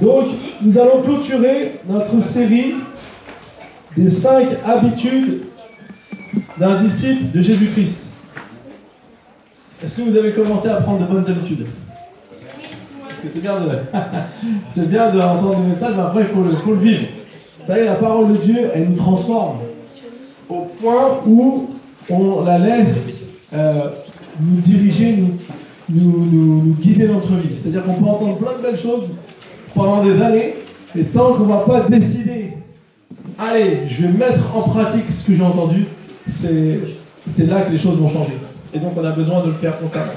[0.00, 0.26] Donc,
[0.62, 2.74] nous allons clôturer notre série
[3.96, 5.42] des cinq habitudes
[6.58, 8.06] d'un disciple de Jésus-Christ.
[9.84, 11.66] Est-ce que vous avez commencé à prendre de bonnes habitudes
[13.08, 13.68] Parce que c'est bien de,
[14.68, 17.06] c'est bien d'entendre des messages, mais après il faut le, faut le vivre.
[17.60, 19.58] Vous savez, la parole de Dieu, elle nous transforme
[20.48, 21.70] au point où
[22.08, 23.90] on la laisse euh,
[24.40, 25.38] nous diriger, nous,
[25.88, 27.56] nous, nous, guider notre vie.
[27.60, 29.10] C'est-à-dire qu'on peut entendre plein de belles choses
[29.74, 30.54] pendant des années,
[30.98, 32.52] et tant qu'on ne va pas décider,
[33.38, 35.86] allez, je vais mettre en pratique ce que j'ai entendu,
[36.28, 38.36] c'est, là que les choses vont changer.
[38.74, 40.12] Et donc on a besoin de le faire constamment.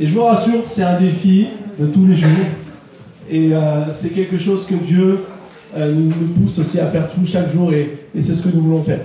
[0.00, 1.48] Et je vous rassure, c'est un défi
[1.78, 2.28] de tous les jours.
[3.30, 5.18] Et euh, c'est quelque chose que Dieu
[5.76, 8.54] euh, nous, nous pousse aussi à faire tout chaque jour et, et c'est ce que
[8.54, 9.00] nous voulons faire.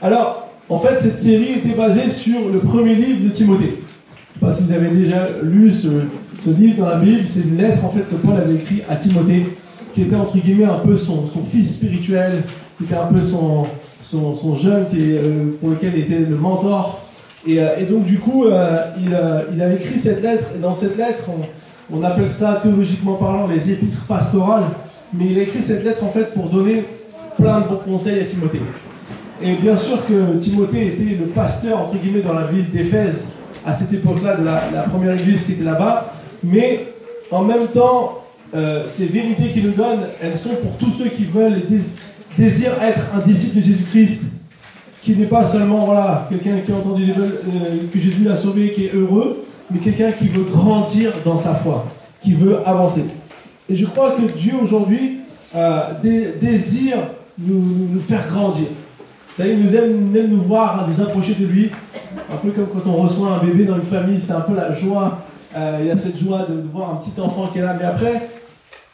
[0.00, 3.64] Alors, en fait, cette série était basée sur le premier livre de Timothée.
[4.40, 5.88] Je ne sais pas si vous avez déjà lu ce,
[6.40, 7.22] ce livre dans la Bible.
[7.28, 9.46] C'est une lettre en fait que Paul avait écrite à Timothée,
[9.94, 12.42] qui était entre guillemets un peu son, son fils spirituel,
[12.78, 13.66] qui était un peu son,
[14.00, 17.00] son, son jeune qui euh, pour lequel il était le mentor.
[17.46, 20.50] Et, euh, donc du coup, euh, il, euh, il a écrit cette lettre.
[20.56, 24.64] Et dans cette lettre, on, on appelle ça théologiquement parlant les épîtres pastorales.
[25.12, 26.84] Mais il a écrit cette lettre en fait pour donner
[27.38, 28.62] plein de bons conseils à Timothée.
[29.42, 33.26] Et bien sûr que Timothée était le pasteur, entre guillemets, dans la ville d'Éphèse,
[33.66, 36.13] à cette époque-là, de la première église qui était là-bas.
[36.44, 36.88] Mais
[37.30, 41.24] en même temps, euh, ces vérités qu'il nous donne, elles sont pour tous ceux qui
[41.24, 41.82] veulent et dés
[42.38, 44.22] désirent être un disciple de Jésus-Christ,
[45.02, 48.86] qui n'est pas seulement voilà, quelqu'un qui a entendu euh, que Jésus l'a sauvé, qui
[48.86, 51.86] est heureux, mais quelqu'un qui veut grandir dans sa foi,
[52.22, 53.04] qui veut avancer.
[53.68, 55.20] Et je crois que Dieu aujourd'hui
[55.54, 56.98] euh, dé désire
[57.38, 58.66] nous, nous faire grandir.
[59.38, 61.70] Il nous aime, il aime nous voir nous approcher de lui.
[62.32, 64.72] Un peu comme quand on reçoit un bébé dans une famille, c'est un peu la
[64.74, 65.23] joie.
[65.56, 67.76] Euh, il y a cette joie de, voir un petit enfant qui est là.
[67.78, 68.28] Mais après,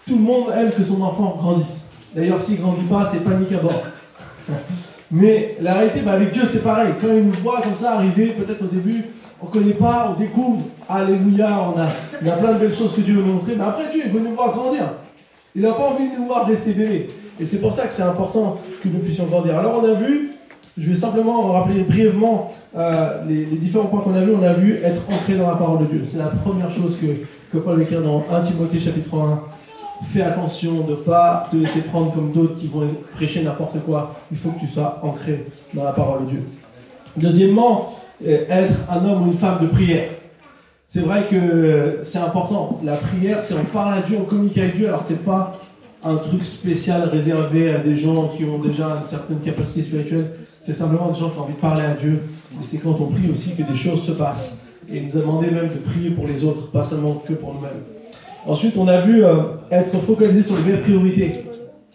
[0.06, 1.90] tout le monde aime que son enfant grandisse.
[2.14, 3.82] D'ailleurs, s'il ne grandit pas, c'est panique à bord.
[5.12, 6.92] Mais la réalité, bah, avec Dieu, c'est pareil.
[7.00, 9.06] Quand il nous voit comme ça arriver, peut-être au début,
[9.40, 10.62] on ne connaît pas, on découvre.
[10.88, 11.88] Alléluia, on a,
[12.20, 13.54] il y a plein de belles choses que Dieu veut nous montrer.
[13.56, 14.84] Mais après, Dieu, il veut nous voir grandir.
[15.54, 17.08] Il n'a pas envie de nous voir rester bébé.
[17.40, 19.58] Et c'est pour ça que c'est important que nous puissions grandir.
[19.58, 20.32] Alors, on a vu,
[20.76, 24.32] je vais simplement rappeler brièvement euh, les, différents points qu'on a vus.
[24.38, 26.02] On a vu être ancré dans la parole de Dieu.
[26.04, 27.06] C'est la première chose que,
[27.52, 29.42] que Paul écrit dans 1 Timothée chapitre 1.
[30.12, 34.14] Fais attention de ne pas te laisser prendre comme d'autres qui vont prêcher n'importe quoi.
[34.30, 35.44] Il faut que tu sois ancré
[35.74, 36.42] dans la parole de Dieu.
[37.16, 37.92] Deuxièmement,
[38.24, 40.08] être un homme ou une femme de prière.
[40.86, 42.80] C'est vrai que c'est important.
[42.82, 44.88] La prière, c'est on parle à Dieu, on communique avec Dieu.
[44.88, 45.60] Alors c'est pas
[46.02, 50.32] un truc spécial réservé à des gens qui ont déjà une certaine capacité spirituelle.
[50.62, 52.22] C'est simplement des gens qui ont envie de parler à Dieu.
[52.52, 54.68] Et c'est quand on prie aussi que des choses se passent.
[54.92, 57.54] Et il nous a demandé même de prier pour les autres, pas seulement que pour
[57.54, 57.82] nous-mêmes.
[58.46, 59.36] Ensuite, on a vu euh,
[59.70, 61.32] être focalisé sur les vraies priorités.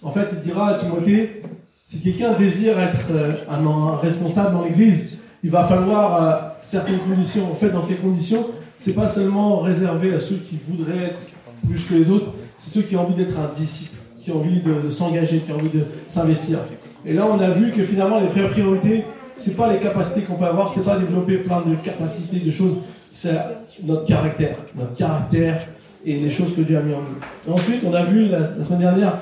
[0.03, 1.41] En fait, il dira à Timothée,
[1.83, 7.51] si quelqu'un désire être euh, un, responsable dans l'Église, il va falloir euh, certaines conditions.
[7.51, 8.45] En fait, dans ces conditions,
[8.79, 11.19] c'est pas seulement réservé à ceux qui voudraient être
[11.67, 14.61] plus que les autres, c'est ceux qui ont envie d'être un disciple, qui ont envie
[14.61, 16.59] de, de s'engager, qui ont envie de s'investir.
[17.05, 19.03] Et là, on a vu que finalement, les vraies priorités,
[19.37, 22.77] c'est pas les capacités qu'on peut avoir, c'est pas développer plein de capacités, de choses,
[23.13, 23.35] c'est
[23.83, 25.65] notre caractère, notre caractère
[26.05, 27.53] et les choses que Dieu a mis en nous.
[27.53, 29.17] Ensuite, on a vu la, la semaine dernière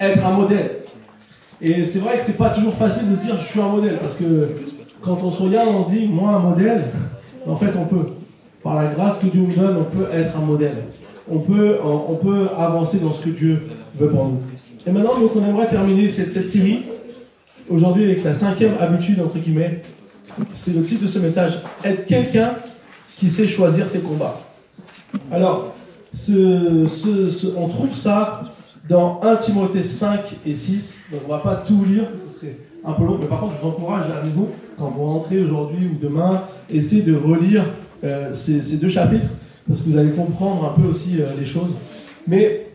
[0.00, 0.80] être un modèle.
[1.60, 3.98] Et c'est vrai que c'est pas toujours facile de se dire je suis un modèle
[3.98, 4.48] parce que
[5.00, 6.84] quand on se regarde, on se dit moi un modèle.
[7.46, 8.06] En fait, on peut.
[8.62, 10.84] Par la grâce que Dieu nous donne, on peut être un modèle.
[11.30, 13.62] On peut, on peut avancer dans ce que Dieu
[13.94, 14.40] veut pour nous.
[14.86, 16.82] Et maintenant, donc, on aimerait terminer cette, cette série
[17.70, 19.82] aujourd'hui avec la cinquième habitude entre guillemets.
[20.54, 22.54] C'est le titre de ce message être quelqu'un
[23.18, 24.36] qui sait choisir ses combats.
[25.30, 25.74] Alors,
[27.56, 28.42] on trouve ça
[28.88, 31.06] dans 1 Timothée 5 et 6.
[31.12, 33.62] Donc on va pas tout lire, ce serait un peu long, mais par contre je
[33.62, 34.48] vous encourage à la maison,
[34.78, 37.64] quand vous rentrez aujourd'hui ou demain, essayez de relire
[38.04, 39.30] euh, ces, ces, deux chapitres,
[39.66, 41.74] parce que vous allez comprendre un peu aussi euh, les choses.
[42.26, 42.66] Mais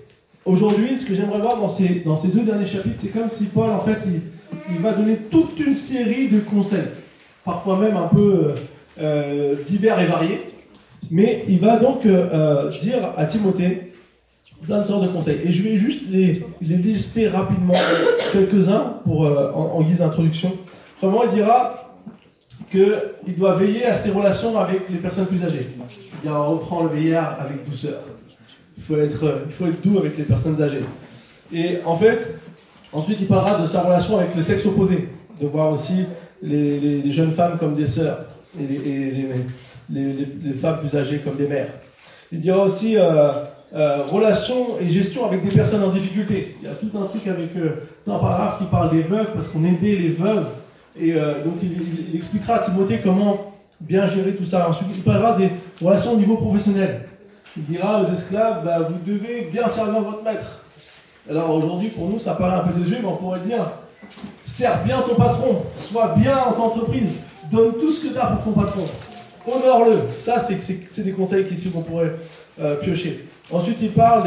[0.46, 3.46] aujourd'hui, ce que j'aimerais voir dans ces, dans ces deux derniers chapitres, c'est comme si
[3.46, 4.22] Paul, en fait, il,
[4.72, 6.88] il, va donner toute une série de conseils,
[7.46, 8.54] parfois même un peu
[9.00, 10.42] euh, divers et variés.
[11.12, 13.92] Mais il va donc euh, dire à Timothée
[14.66, 15.40] plein de sortes de conseils.
[15.44, 17.74] Et je vais juste les, lister rapidement,
[18.32, 20.56] quelques-uns, pour euh, en, guise d'introduction.
[20.98, 21.76] Premièrement, il dira
[22.70, 25.68] qu'il doit veiller à ses relations avec les personnes plus âgées.
[26.24, 28.00] Il reprend le veillard avec douceur.
[28.78, 28.98] Il faut
[29.66, 30.84] être doux avec les personnes âgées.
[31.54, 32.40] Et en fait,
[32.94, 35.10] ensuite, il parlera de sa relation avec le sexe opposé,
[35.42, 36.06] de voir aussi
[36.42, 38.26] les, jeunes femmes comme des sœurs
[38.60, 38.64] et
[39.90, 41.70] les, femmes plus âgées comme des mères.
[42.32, 43.32] Il dira aussi euh,
[43.72, 46.56] euh, relations et gestion avec des personnes en difficulté.
[46.60, 49.48] Il y a tout un truc avec euh, un paragraphe qui parle des veuves parce
[49.48, 50.48] qu'on aidait les veuves.
[51.00, 54.68] Et euh, donc il, expliquera à Timothée comment bien gérer tout ça.
[54.68, 57.02] Ensuite, il parlera des relations au niveau professionnel.
[57.56, 60.59] Il dira aux esclaves, bah, vous devez bien servir votre maître.
[61.30, 63.72] Alors aujourd'hui, pour nous, ça paraît un peu désuet, mais on pourrait dire,
[64.46, 67.20] sers bien ton patron, sois bien en ton entreprise,
[67.52, 68.86] donne tout ce que tu as pour ton patron.
[69.48, 69.98] Honore-le.
[70.16, 72.16] Ça, c'est des conseils qu'ici qu'on pourrait
[72.82, 73.28] piocher.
[73.52, 74.24] Ensuite, il parle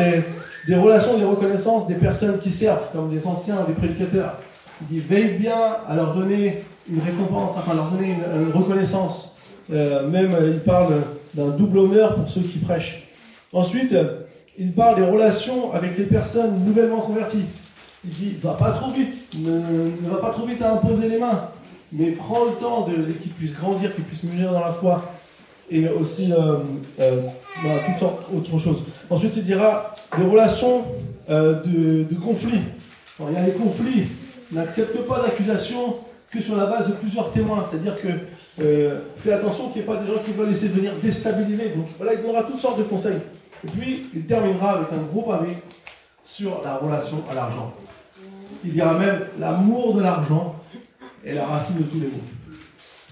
[0.67, 4.39] des, relations, des reconnaissances des personnes qui servent, comme des anciens, des prédicateurs.
[4.81, 9.37] Il dit veille bien à leur donner une récompense, enfin leur donner une, reconnaissance.
[9.73, 11.03] Euh, même, il parle
[11.35, 13.07] d'un double honneur pour ceux qui prêchent.
[13.53, 13.95] Ensuite,
[14.59, 17.45] il parle des relations avec les personnes nouvellement converties.
[18.05, 21.51] Il dit va pas trop vite, ne, va pas trop vite à imposer les mains,
[21.93, 25.13] mais prends le temps de, qu'ils puissent grandir, qu'ils puissent mûrir dans la foi
[25.71, 26.59] et aussi euh,
[27.01, 27.23] euh,
[27.87, 28.83] toutes sortes d'autres choses.
[29.09, 30.85] Ensuite, il dira des relations
[31.31, 32.61] euh, de, conflits.
[33.21, 34.09] il y a des conflits.
[34.51, 35.97] N'accepte pas d'accusation
[36.31, 37.65] que sur la base de plusieurs témoins.
[37.71, 38.09] C'est-à-dire que
[39.19, 41.71] fais attention qu'il n'y ait pas des gens qui veulent essayer de venir déstabiliser.
[41.71, 43.19] Donc voilà, il donnera toutes sortes de conseils.
[43.65, 45.57] Et puis, il terminera avec un gros pavé
[46.25, 47.73] sur la relation à l'argent.
[48.65, 50.57] Il dira même l'amour de l'argent
[51.25, 52.23] est la racine de tous les maux.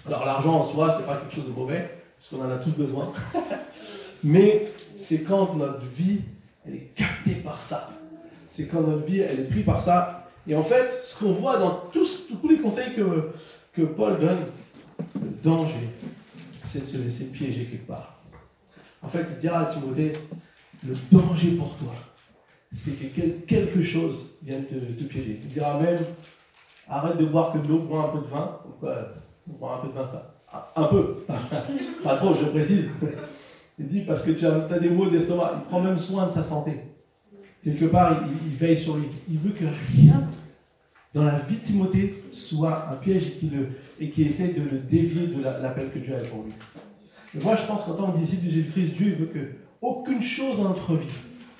[0.07, 2.71] Alors l'argent en soi, c'est pas quelque chose de mauvais parce qu'on en a tous
[2.71, 3.13] besoin.
[4.25, 6.21] Mais c'est quand notre vie,
[6.67, 7.91] elle est captée par ça.
[8.49, 10.29] C'est quand notre vie, elle est prise par ça.
[10.47, 13.31] Et en fait, ce qu'on voit dans tous, tous les conseils que,
[13.73, 14.39] que Paul donne,
[15.15, 15.89] le danger,
[16.65, 18.20] c'est de se laisser piéger quelque part.
[19.03, 20.13] En fait, il dira à Timothée,
[20.87, 21.95] le danger pour toi,
[22.73, 25.41] c'est que quelque chose vienne te, te, piéger.
[25.43, 25.99] Il dira même,
[26.89, 28.59] arrête de boire que l'eau, bois un peu de vin.
[28.63, 29.13] Pourquoi
[29.47, 30.35] boire un peu de vin, ça
[30.77, 31.17] un peu,
[32.03, 32.91] pas trop, je précise.
[33.79, 35.53] Il dit parce que tu as, des maux d'estomac.
[35.57, 36.73] Il prend même soin de sa santé.
[37.63, 39.07] Quelque part, il, veille sur lui.
[39.29, 39.65] Il veut que
[39.97, 40.29] rien
[41.15, 43.69] dans la vie de Timothée soit un piège et qui, le,
[44.01, 46.53] et qui essaie de le dévier de l'appel que Dieu a pour lui.
[47.35, 50.71] Moi, je pense qu'en tant que disciple de Jésus-Christ, Dieu veut que aucune chose dans
[50.71, 51.07] notre vie,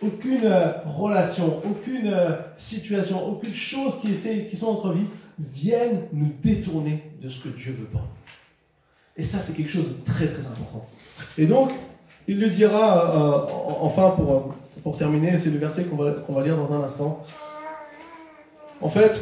[0.03, 5.07] aucune euh, relation, aucune euh, situation, aucune chose qui, essaie, qui sont dans notre vie
[5.39, 8.05] vienne nous détourner de ce que Dieu veut pas.
[9.17, 10.87] Et ça, c'est quelque chose de très très important.
[11.39, 11.71] Et donc,
[12.27, 16.57] il le dira, euh, enfin, pour, pour terminer, c'est le verset qu'on va, va lire
[16.57, 17.23] dans un instant.
[18.81, 19.21] En fait,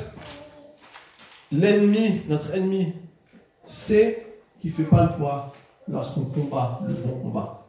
[1.52, 2.94] l'ennemi, notre ennemi,
[3.62, 4.26] sait
[4.60, 5.52] qu'il ne fait pas le poids
[5.90, 7.66] lorsqu'on combat le bon combat.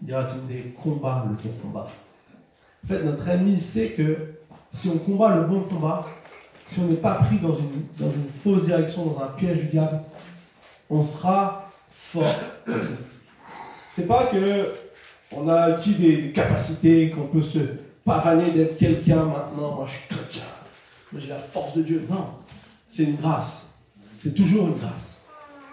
[0.00, 1.88] Dira-t-il des combats le bon combat.
[2.84, 4.34] En fait, notre ennemi sait que
[4.72, 6.04] si on combat le bon combat,
[6.68, 9.66] si on n'est pas pris dans une, dans une fausse direction, dans un piège du
[9.66, 10.00] diable,
[10.88, 12.34] on sera fort
[13.92, 14.72] C'est pas que
[15.32, 17.60] on a acquis des capacités, qu'on peut se
[18.04, 19.76] pavaner d'être quelqu'un maintenant.
[19.76, 20.42] Moi, je suis chrétien.
[21.12, 22.06] Moi, j'ai la force de Dieu.
[22.10, 22.26] Non,
[22.88, 23.74] c'est une grâce.
[24.22, 25.26] C'est toujours une grâce.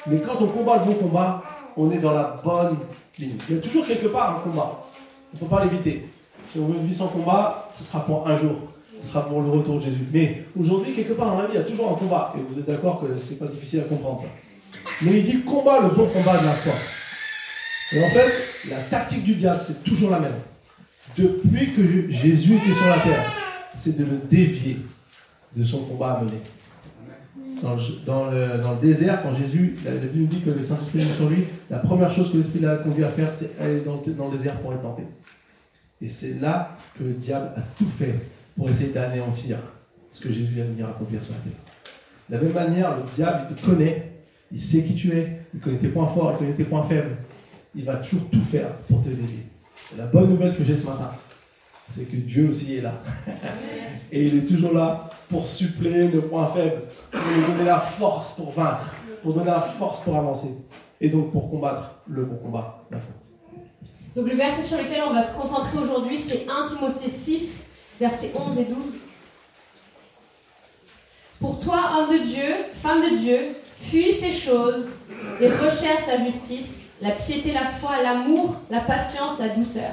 [0.06, 1.44] Mais quand on combat le bon combat,
[1.77, 2.77] on est dans la bonne
[3.19, 3.38] ligne.
[3.50, 4.81] Il y a toujours quelque part un combat.
[5.31, 6.09] On ne peut pas l'éviter.
[6.51, 8.56] Si on veut une vie sans combat, ce sera pour un jour.
[9.01, 10.07] Ce sera pour le retour de Jésus.
[10.12, 12.33] Mais aujourd'hui, quelque part dans la vie, il y a toujours un combat.
[12.35, 14.24] Et vous êtes d'accord que c'est pas difficile à comprendre.
[15.03, 16.74] Mais il dit combat le bon combat de la foi.
[17.94, 20.35] Et en fait, la tactique du diable, c'est toujours la même.
[21.18, 23.33] Depuis que Jésus était sur la terre,
[23.77, 24.80] c'est de le dévier
[25.56, 26.42] de son combat à mener.
[27.61, 27.76] Dans
[28.30, 31.80] le, désert, quand Jésus, la Bible nous dit que le Saint-Esprit est sur lui, la
[31.80, 34.73] première chose que l'Esprit l'a conduit à faire, c'est aller dans, dans, le désert pour
[34.73, 35.04] être tenté.
[36.02, 38.14] Et c'est là que le diable a tout fait
[38.56, 39.57] pour essayer d'anéantir
[40.11, 41.59] ce que Jésus vient venir accomplir sur la terre.
[42.30, 44.11] De la même manière, le diable, il te connaît,
[44.52, 47.18] il sait qui tu es, il connaît tes points forts, il connaît tes points faibles.
[47.76, 49.45] Il va toujours tout faire pour te dévier.
[49.97, 51.11] La bonne nouvelle que j'ai ce matin,
[51.89, 52.94] c'est que Dieu aussi est là.
[54.11, 58.35] Et il est toujours là pour suppléer nos points faibles, pour nous donner la force
[58.35, 60.49] pour vaincre, pour donner la force pour avancer.
[60.99, 63.13] Et donc pour combattre le bon combat, la foi.
[64.15, 68.31] Donc le verset sur lequel on va se concentrer aujourd'hui, c'est 1 Timothée 6, versets
[68.35, 68.77] 11 et 12.
[71.39, 73.37] Pour toi, homme de Dieu, femme de Dieu,
[73.79, 74.89] Fuis ces choses
[75.39, 79.91] et recherche la justice, la piété, la foi, l'amour, la patience, la douceur.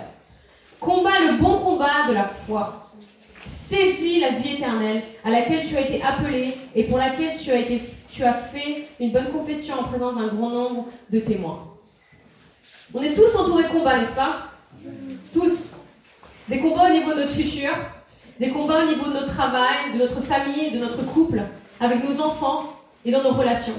[0.84, 2.90] Combat le bon combat de la foi.
[3.48, 7.58] Saisis la vie éternelle à laquelle tu as été appelé et pour laquelle tu as,
[7.58, 7.80] été,
[8.12, 11.68] tu as fait une bonne confession en présence d'un grand nombre de témoins.
[12.92, 14.48] On est tous entourés de combats, n'est-ce pas?
[15.32, 15.76] Tous.
[16.48, 17.70] Des combats au niveau de notre futur,
[18.38, 21.42] des combats au niveau de notre travail, de notre famille, de notre couple,
[21.80, 22.74] avec nos enfants,
[23.06, 23.74] et dans nos relations.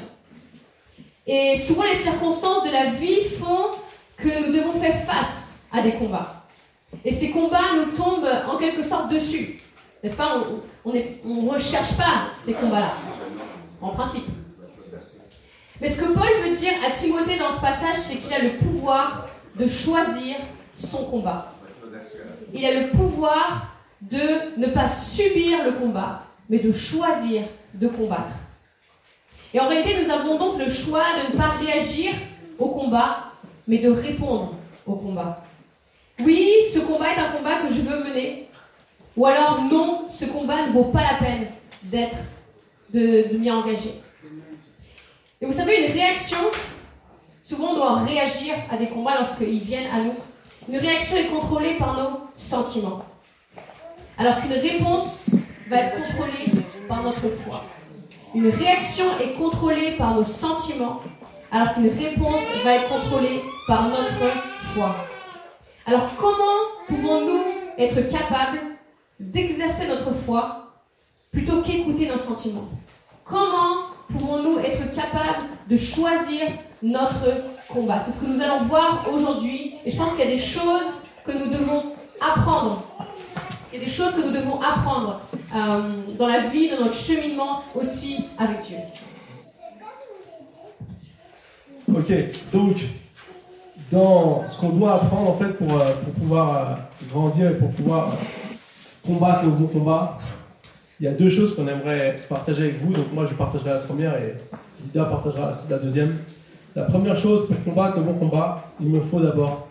[1.27, 3.71] Et souvent, les circonstances de la vie font
[4.17, 6.34] que nous devons faire face à des combats.
[7.05, 9.61] Et ces combats nous tombent en quelque sorte dessus.
[10.03, 10.43] N'est-ce pas?
[10.83, 12.91] On ne recherche pas ces combats-là,
[13.81, 14.25] en principe.
[15.79, 18.57] Mais ce que Paul veut dire à Timothée dans ce passage, c'est qu'il a le
[18.57, 20.35] pouvoir de choisir
[20.73, 21.53] son combat.
[22.53, 23.67] Il a le pouvoir
[24.01, 27.43] de ne pas subir le combat, mais de choisir
[27.73, 28.33] de combattre.
[29.53, 32.13] Et en réalité, nous avons donc le choix de ne pas réagir
[32.57, 33.31] au combat,
[33.67, 34.53] mais de répondre
[34.85, 35.43] au combat.
[36.19, 38.49] Oui, ce combat est un combat que je veux mener.
[39.17, 41.47] Ou alors non, ce combat ne vaut pas la peine
[41.83, 42.17] d'être,
[42.93, 44.01] de, m'y engager.
[45.41, 46.37] Et vous savez, une réaction,
[47.43, 50.15] souvent on doit réagir à des combats lorsqu'ils viennent à nous.
[50.69, 53.05] Une réaction est contrôlée par nos sentiments.
[54.17, 55.29] Alors qu'une réponse
[55.69, 57.63] va être contrôlée par notre foi.
[58.33, 61.01] Une réaction est contrôlée par nos sentiments,
[61.51, 64.33] alors qu'une réponse va être contrôlée par notre
[64.73, 64.95] foi.
[65.85, 67.43] Alors comment pouvons-nous
[67.77, 68.59] être capables
[69.19, 70.73] d'exercer notre foi
[71.31, 72.69] plutôt qu'écouter nos sentiments?
[73.23, 73.75] Comment
[74.11, 76.47] pouvons-nous être capables de choisir
[76.81, 77.99] notre combat?
[77.99, 81.01] C'est ce que nous allons voir aujourd'hui et je pense qu'il y a des choses
[81.23, 81.83] que nous devons
[82.19, 82.83] apprendre.
[83.71, 85.21] Il y a des choses que nous devons apprendre
[85.55, 88.77] euh, dans la vie, dans notre cheminement aussi avec Dieu.
[91.93, 92.11] Ok,
[92.51, 92.77] donc
[93.95, 98.09] ce qu'on doit apprendre en fait pour, euh, pour pouvoir euh, grandir et pour pouvoir
[98.09, 98.55] euh,
[99.05, 100.17] combattre le bon combat,
[100.99, 102.91] il y a deux choses qu'on aimerait partager avec vous.
[102.91, 104.35] Donc moi je partagerai la première et
[104.83, 106.17] Lida partagera la deuxième.
[106.75, 109.67] La première chose pour combattre le bon combat, il me faut d'abord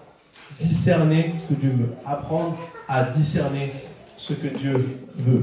[0.59, 2.57] discerner ce que Dieu veut, apprendre
[2.89, 3.73] à discerner
[4.17, 5.43] ce que Dieu veut.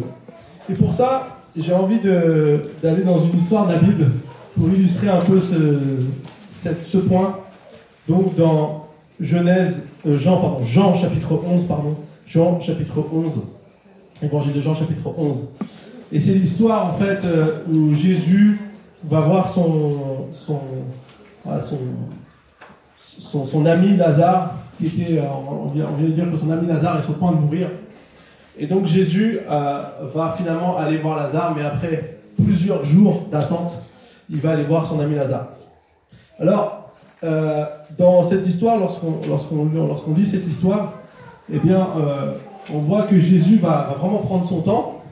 [0.70, 4.08] Et pour ça, j'ai envie d'aller dans une histoire de la Bible
[4.58, 7.38] pour illustrer un peu ce point
[8.12, 8.88] donc dans
[9.20, 11.96] Genèse, euh, Jean, pardon, Jean chapitre 11, pardon,
[12.28, 13.32] Jean chapitre 11,
[14.22, 15.38] évangile de Jean chapitre 11.
[16.12, 18.60] Et c'est l'histoire en fait euh, où Jésus
[19.06, 20.60] va voir son, son,
[23.00, 27.00] son, son, ami Lazare, qui était, euh, on vient, de dire que son ami Lazare
[27.00, 27.70] est sur le point de mourir.
[28.60, 33.74] Et donc Jésus va finalement aller voir Lazare, mais après plusieurs jours d'attente,
[34.30, 35.48] il va aller voir son ami Lazare.
[36.38, 36.81] Alors,
[37.24, 37.66] euh,
[37.98, 40.94] dans cette histoire, lorsqu'on lorsqu'on lit cette histoire,
[41.52, 42.34] eh bien, euh,
[42.74, 45.04] on voit que Jésus va, vraiment prendre son temps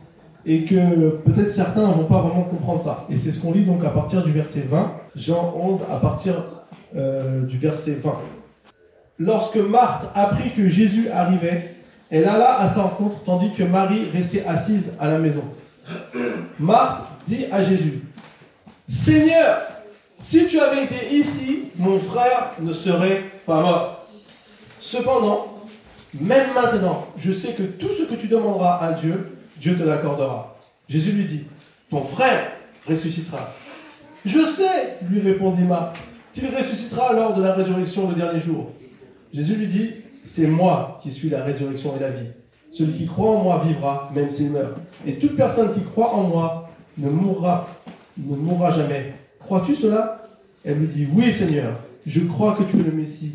[0.45, 3.05] et que peut-être certains ne vont pas vraiment comprendre ça.
[3.09, 6.45] Et c'est ce qu'on lit donc à partir du verset 20, Jean 11 à partir
[6.95, 8.13] euh, du verset 20.
[9.19, 11.75] Lorsque Marthe apprit que Jésus arrivait,
[12.09, 15.43] elle alla à sa rencontre tandis que Marie restait assise à la maison.
[16.59, 18.01] Marthe dit à Jésus,
[18.87, 19.59] Seigneur,
[20.19, 24.05] si tu avais été ici, mon frère ne serait pas mort.
[24.79, 25.59] Cependant,
[26.19, 30.57] même maintenant, je sais que tout ce que tu demanderas à Dieu, Dieu te l'accordera.
[30.87, 31.43] Jésus lui dit,
[31.89, 32.51] ton frère
[32.87, 33.53] ressuscitera.
[34.25, 35.97] Je sais, lui répondit Marc,
[36.33, 38.71] qu'il ressuscitera lors de la résurrection le dernier jour.
[39.33, 39.91] Jésus lui dit,
[40.23, 42.27] c'est moi qui suis la résurrection et la vie.
[42.71, 44.77] Celui qui croit en moi vivra, même s'il meurt.
[45.05, 47.67] Et toute personne qui croit en moi ne mourra,
[48.17, 49.13] ne mourra jamais.
[49.49, 50.21] Crois-tu cela?
[50.63, 51.73] Elle lui dit, oui Seigneur,
[52.05, 53.31] je crois que tu es le Messie,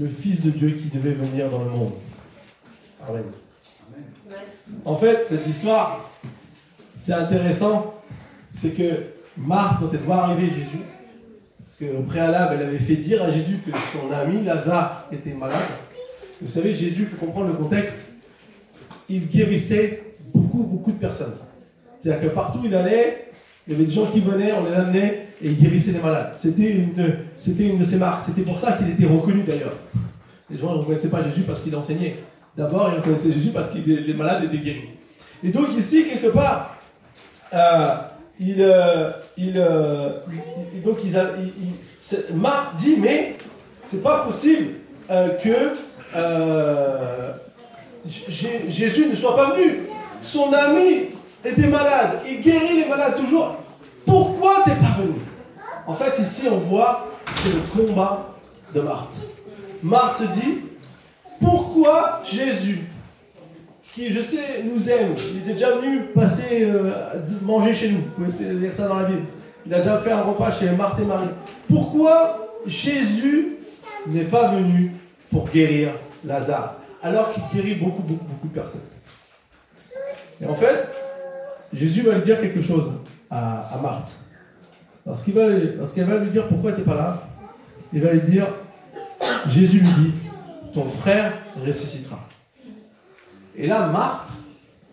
[0.00, 1.92] le Fils de Dieu qui devait venir dans le monde.
[3.06, 3.24] Amen.
[4.86, 6.10] En fait, cette histoire,
[6.98, 7.96] c'est intéressant,
[8.54, 8.84] c'est que
[9.36, 10.80] Marthe, quand elle voit arriver Jésus,
[11.58, 15.58] parce qu'au préalable, elle avait fait dire à Jésus que son ami Lazare était malade.
[16.40, 17.98] Vous savez, Jésus, il faut comprendre le contexte,
[19.10, 20.02] il guérissait
[20.34, 21.36] beaucoup, beaucoup de personnes.
[22.00, 23.32] C'est-à-dire que partout où il allait,
[23.66, 26.32] il y avait des gens qui venaient, on les amenait, et il guérissait des malades.
[26.36, 27.16] C'était une,
[27.58, 28.22] une de ses marques.
[28.26, 29.74] C'était pour ça qu'il était reconnu d'ailleurs.
[30.50, 32.16] Les gens ne reconnaissaient pas Jésus parce qu'il enseignait.
[32.56, 34.88] D'abord, ils reconnaissaient Jésus parce que les malades étaient guéris.
[35.44, 36.76] Et donc ici, quelque part,
[37.54, 37.94] euh,
[38.40, 40.10] il, euh, il, euh,
[40.84, 41.12] donc il,
[42.34, 43.36] Marc dit, mais
[43.84, 44.74] c'est pas possible
[45.42, 45.74] que
[48.68, 49.80] Jésus ne soit pas venu.
[50.20, 51.10] Son ami
[51.44, 53.56] était malade, il guérit les malades toujours.
[54.04, 55.14] Pourquoi t'es pas venu?
[55.88, 58.34] En fait, ici, on voit, c'est le combat
[58.74, 59.16] de Marthe.
[59.82, 60.58] Marthe dit,
[61.40, 62.80] pourquoi Jésus,
[63.94, 66.92] qui je sais nous aime, il était déjà venu passer, euh,
[67.40, 69.22] manger chez nous, vous pouvez lire ça dans la Bible,
[69.64, 71.28] il a déjà fait un repas chez Marthe et Marie.
[71.68, 73.56] Pourquoi Jésus
[74.06, 74.92] n'est pas venu
[75.30, 75.92] pour guérir
[76.22, 78.82] Lazare, alors qu'il guérit beaucoup, beaucoup, beaucoup de personnes?
[80.42, 80.86] Et en fait,
[81.72, 82.92] Jésus va lui dire quelque chose
[83.30, 84.10] à, Marthe.
[85.08, 87.22] Parce qu'elle va, va lui dire pourquoi tu n'es pas là,
[87.94, 88.46] il va lui dire,
[89.48, 90.12] Jésus lui dit,
[90.74, 91.32] ton frère
[91.66, 92.20] ressuscitera.
[93.56, 94.28] Et là, Marthe,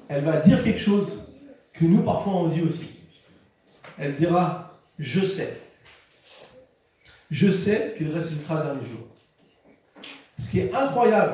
[0.08, 1.22] elle va dire quelque chose
[1.74, 2.92] que nous, parfois, on dit aussi.
[3.98, 5.60] Elle dira, je sais.
[7.30, 9.08] Je sais qu'il ressuscitera le dernier jour.
[10.38, 11.34] Ce qui est incroyable,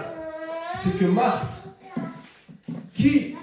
[0.77, 1.51] c'est que Marthe,
[2.95, 3.35] qui,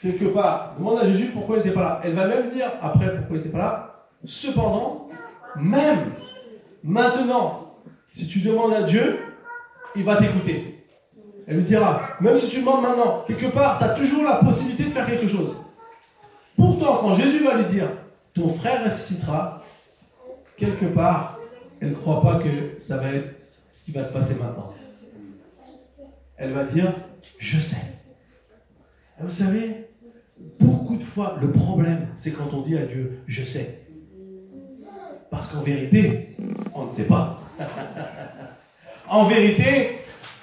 [0.00, 3.16] quelque part, demande à Jésus pourquoi il n'était pas là, elle va même dire après
[3.16, 3.89] pourquoi il n'était pas là,
[4.24, 5.08] cependant,
[5.56, 6.12] même
[6.82, 7.66] maintenant,
[8.12, 9.18] si tu demandes à Dieu,
[9.96, 10.84] il va t'écouter.
[11.46, 14.84] Elle lui dira, même si tu demandes maintenant, quelque part, tu as toujours la possibilité
[14.84, 15.56] de faire quelque chose.
[16.56, 17.88] Pourtant, quand Jésus va lui dire,
[18.34, 19.64] ton frère ressuscitera,
[20.56, 21.38] quelque part,
[21.80, 23.34] elle ne croit pas que ça va être
[23.72, 24.72] ce qui va se passer maintenant.
[26.36, 26.92] Elle va dire,
[27.38, 27.98] je sais.
[29.18, 29.88] Vous savez,
[30.58, 33.86] beaucoup de fois, le problème, c'est quand on dit à Dieu, je sais.
[35.30, 36.34] Parce qu'en vérité,
[36.74, 37.38] on ne sait pas.
[39.08, 39.98] en vérité,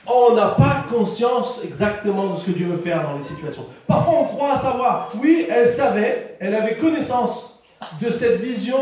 [0.06, 3.66] on n'a pas conscience exactement de ce que Dieu veut faire dans les situations.
[3.86, 5.12] Parfois, on croit savoir.
[5.22, 7.62] Oui, elle savait, elle avait connaissance
[8.02, 8.78] de cette vision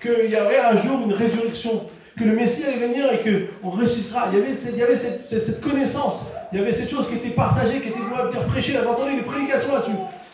[0.00, 1.86] qu'il y aurait un jour une résurrection,
[2.18, 4.28] que le Messie allait venir et qu'on ressuscitera.
[4.32, 7.14] Il y avait, cette, il y avait cette, connaissance, il y avait cette chose qui
[7.14, 9.92] était partagée, qui était dire, prêchée, il avait entendu des prédications là-dessus.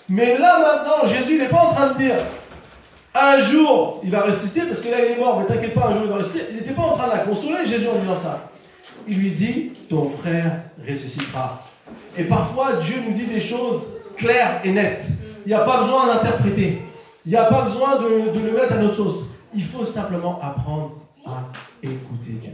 [0.09, 2.17] Mais là maintenant, Jésus n'est pas en train de dire
[3.15, 5.93] un jour il va ressusciter, parce que là il est mort, mais t'inquiète pas, un
[5.93, 6.47] jour il va ressusciter.
[6.51, 8.49] Il n'était pas en train de la consoler, Jésus, en disant ça
[9.07, 11.65] il lui dit, ton frère ressuscitera.
[12.17, 15.07] Et parfois, Dieu nous dit des choses claires et nettes.
[15.45, 16.83] Il n'y a pas besoin d'interpréter.
[17.25, 19.29] Il n'y a pas besoin de, le mettre à notre sauce.
[19.55, 20.93] Il faut simplement apprendre
[21.27, 21.49] à
[21.83, 22.53] écouter Dieu.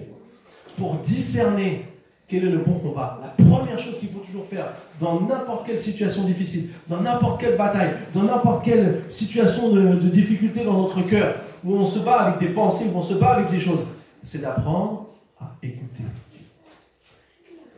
[0.78, 1.86] Pour discerner
[2.28, 4.66] quel est le bon combat, la première chose qu'il faut toujours faire
[5.00, 10.08] dans n'importe quelle situation difficile, dans n'importe quelle bataille, dans n'importe quelle situation de, de
[10.08, 13.30] difficulté dans notre cœur, où on se bat avec des pensées, où on se bat
[13.30, 13.86] avec des choses,
[14.20, 15.06] c'est d'apprendre
[15.40, 16.02] à écouter.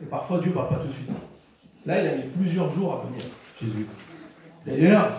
[0.01, 1.11] Et parfois, Dieu ne parle pas tout de suite.
[1.85, 3.23] Là, il a mis plusieurs jours à venir,
[3.61, 3.87] Jésus.
[4.65, 5.11] D'ailleurs,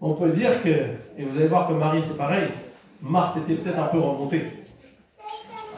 [0.00, 2.48] on peut dire que, et vous allez voir que Marie, c'est pareil,
[3.00, 4.42] Marthe était peut-être un peu remontée.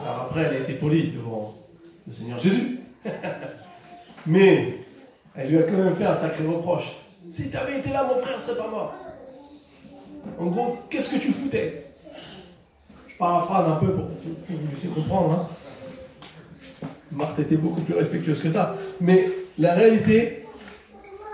[0.01, 1.53] Alors après, elle a été polie devant
[2.07, 2.79] le Seigneur Jésus.
[4.25, 4.77] Mais
[5.35, 6.97] elle lui a quand même fait un sacré reproche.
[7.29, 8.93] Si tu avais été là, mon frère serait pas mort.
[10.39, 11.85] En gros, qu'est-ce que tu foutais?
[13.07, 15.49] Je paraphrase un peu pour que vous puissiez comprendre.
[16.83, 16.87] Hein.
[17.11, 18.75] Marthe était beaucoup plus respectueuse que ça.
[18.99, 20.45] Mais la réalité,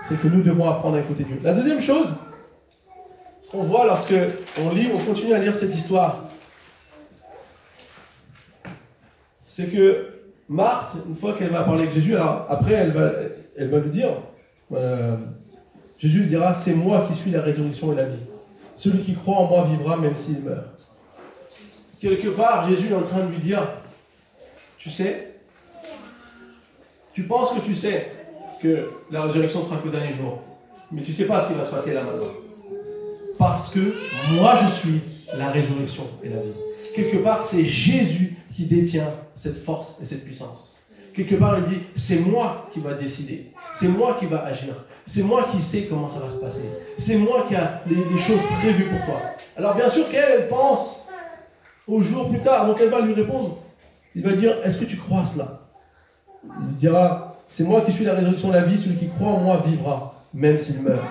[0.02, 1.40] c'est que nous devons apprendre à écouter Dieu.
[1.42, 2.08] La deuxième chose,
[3.52, 4.14] on voit lorsque
[4.60, 6.28] on lit, on continue à lire cette histoire,
[9.44, 10.17] c'est que
[10.48, 13.10] Marthe, une fois qu'elle va parler avec Jésus, alors après elle va,
[13.56, 14.08] elle va lui dire,
[14.74, 15.16] euh,
[15.98, 18.22] Jésus lui dira, c'est moi qui suis la résurrection et la vie.
[18.76, 20.86] Celui qui croit en moi vivra même s'il meurt.
[22.00, 23.60] Quelque part, Jésus est en train de lui dire,
[24.78, 25.34] tu sais,
[27.12, 28.12] tu penses que tu sais
[28.62, 30.40] que la résurrection sera que le dernier jour,
[30.92, 32.32] mais tu sais pas ce qui va se passer là maintenant.
[33.38, 33.94] Parce que
[34.32, 35.00] moi je suis
[35.36, 36.52] la résurrection et la vie.
[36.94, 40.74] Quelque part, c'est Jésus qui détient cette force et cette puissance.
[41.14, 43.52] Quelque part, il dit, c'est moi qui va décider.
[43.72, 44.74] C'est moi qui va agir.
[45.06, 46.64] C'est moi qui sais comment ça va se passer.
[46.98, 49.20] C'est moi qui a les, choses prévues pour toi.
[49.56, 51.06] Alors bien sûr qu'elle, elle pense
[51.86, 52.66] au jour plus tard.
[52.66, 53.58] Donc elle va lui répondre.
[54.16, 55.60] Il va dire, est-ce que tu crois cela?
[56.44, 59.38] Il dira, c'est moi qui suis la résurrection de la vie, celui qui croit en
[59.38, 61.06] moi vivra, même s'il meurt.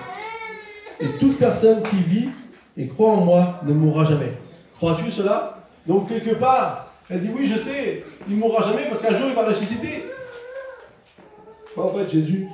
[1.00, 2.28] Et toute personne qui vit
[2.76, 4.34] et croit en moi ne mourra jamais.
[4.74, 5.64] Crois-tu cela?
[5.86, 9.28] Donc quelque part, elle dit, oui, je sais, il ne mourra jamais parce qu'un jour
[9.28, 10.04] il va ressusciter.
[11.76, 12.48] En fait, Jésus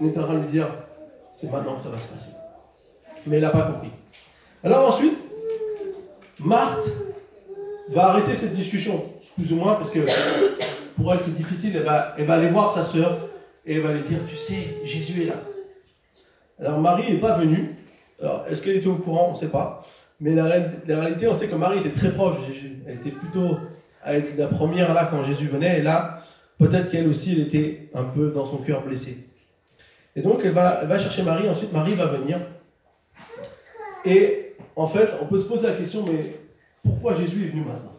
[0.00, 0.68] est en train de lui dire,
[1.32, 2.30] c'est maintenant que ça va se passer.
[3.26, 3.90] Mais elle n'a pas compris.
[4.62, 5.16] Alors ensuite,
[6.38, 6.88] Marthe
[7.90, 9.04] va arrêter cette discussion,
[9.36, 10.00] plus ou moins, parce que
[10.96, 13.28] pour elle c'est difficile, elle va, aller voir sa sœur
[13.66, 15.34] et elle va lui dire, tu sais, Jésus est là.
[16.58, 17.76] Alors Marie n'est pas venue.
[18.20, 19.28] Alors est-ce qu'elle était au courant?
[19.30, 19.84] On ne sait pas.
[20.20, 22.82] Mais la, réalité, on sait que Marie était très proche Jésus.
[22.86, 23.56] Elle était plutôt
[24.04, 25.78] elle était la première là quand Jésus venait.
[25.78, 26.22] Et là,
[26.58, 29.26] peut-être qu'elle aussi, elle était un peu dans son cœur blessée.
[30.16, 31.48] Et donc elle va, elle va chercher Marie.
[31.48, 32.38] Ensuite, Marie va venir.
[34.04, 36.36] Et en fait, on peut se poser la question, mais
[36.82, 37.96] pourquoi Jésus est venu maintenant?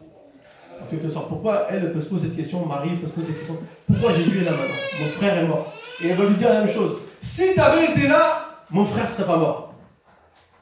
[0.82, 1.28] En quelque sorte.
[1.28, 4.40] Pourquoi elle peut se poser cette question, Marie peut se poser cette question, pourquoi Jésus
[4.40, 4.74] est là maintenant?
[5.00, 5.72] Mon frère est mort.
[6.02, 6.96] Et elle va lui dire la même chose.
[7.20, 9.74] Si tu avais été là, mon frère ne serait pas mort.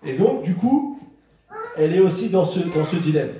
[0.05, 1.00] Et donc, du coup,
[1.76, 3.31] elle est aussi dans ce, dans ce dilemme.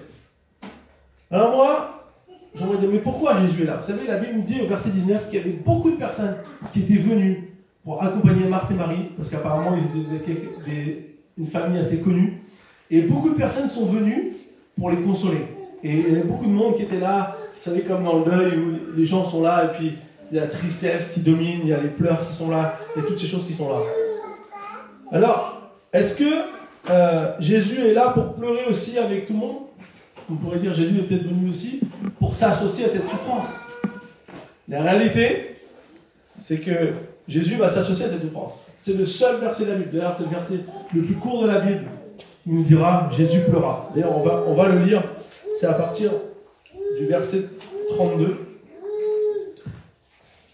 [1.31, 2.11] Alors moi,
[2.57, 3.77] j'aimerais dire, mais pourquoi Jésus est là?
[3.77, 6.37] Vous savez, la Bible nous dit au verset 19 qu'il y avait beaucoup de personnes
[6.73, 12.01] qui étaient venues pour accompagner Marthe et Marie, parce qu'apparemment, ils étaient une famille assez
[12.01, 12.43] connue.
[12.90, 14.33] Et beaucoup de personnes sont venues
[14.77, 15.47] pour les consoler.
[15.85, 18.25] Et il y avait beaucoup de monde qui était là, vous savez, comme dans le
[18.25, 19.93] deuil, où les gens sont là, et puis
[20.31, 22.77] il y a la tristesse qui domine, il y a les pleurs qui sont là,
[22.97, 23.79] il y a toutes ces choses qui sont là.
[25.12, 26.25] Alors, est-ce que
[26.90, 29.57] euh, Jésus est là pour pleurer aussi avec tout le monde?
[30.31, 31.81] On pourrait dire Jésus est peut-être venu aussi
[32.21, 33.49] pour s'associer à cette souffrance.
[34.69, 35.57] La réalité,
[36.38, 36.93] c'est que
[37.27, 38.64] Jésus va s'associer à cette souffrance.
[38.77, 39.90] C'est le seul verset de la Bible.
[39.93, 40.61] D'ailleurs, c'est le verset
[40.95, 41.85] le plus court de la Bible.
[42.47, 43.90] Il nous dira Jésus pleura.
[43.93, 45.03] D'ailleurs, on va, on va le lire.
[45.59, 46.12] C'est à partir
[46.99, 47.47] du verset
[47.97, 48.37] 32.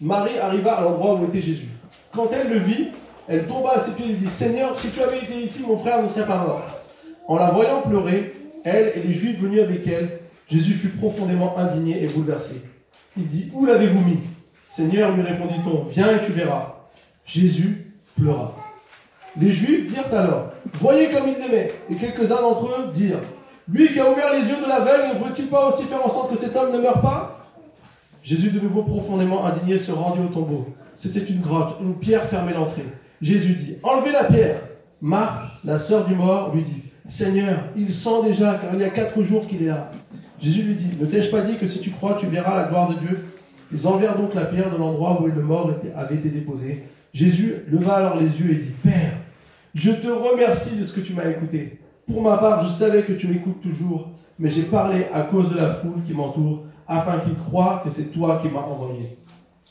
[0.01, 1.69] Marie arriva à l'endroit où était Jésus.
[2.11, 2.87] Quand elle le vit,
[3.27, 5.77] elle tomba à ses pieds et lui dit Seigneur, si tu avais été ici, mon
[5.77, 6.63] frère ne serait pas mort.
[7.27, 12.03] En la voyant pleurer, elle et les Juifs venus avec elle, Jésus fut profondément indigné
[12.03, 12.61] et bouleversé.
[13.17, 14.19] Il dit Où l'avez-vous mis?
[14.71, 16.75] Seigneur, lui répondit-on, viens et tu verras.
[17.25, 18.55] Jésus pleura.
[19.39, 21.73] Les Juifs dirent alors Voyez comme il l'aimait.
[21.89, 23.21] Et quelques-uns d'entre eux dirent
[23.67, 26.31] Lui qui a ouvert les yeux de l'aveugle, ne veut-il pas aussi faire en sorte
[26.31, 27.45] que cet homme ne meure pas?
[28.23, 30.67] Jésus, de nouveau profondément indigné, se rendit au tombeau.
[30.97, 32.85] C'était une grotte, une pierre fermait l'entrée.
[33.21, 34.61] Jésus dit, enlevez la pierre.
[35.01, 38.89] Marc, la sœur du mort, lui dit, Seigneur, il sent déjà, car il y a
[38.89, 39.91] quatre jours qu'il est là.
[40.39, 42.89] Jésus lui dit, ne t'ai-je pas dit que si tu crois, tu verras la gloire
[42.89, 43.25] de Dieu?
[43.73, 46.83] Ils enlevèrent donc la pierre de l'endroit où le mort avait été déposé.
[47.13, 49.13] Jésus leva alors les yeux et dit, Père,
[49.73, 51.79] je te remercie de ce que tu m'as écouté.
[52.05, 55.57] Pour ma part, je savais que tu m'écoutes toujours, mais j'ai parlé à cause de
[55.57, 59.17] la foule qui m'entoure, afin qu'ils croient que c'est toi qui m'as envoyé.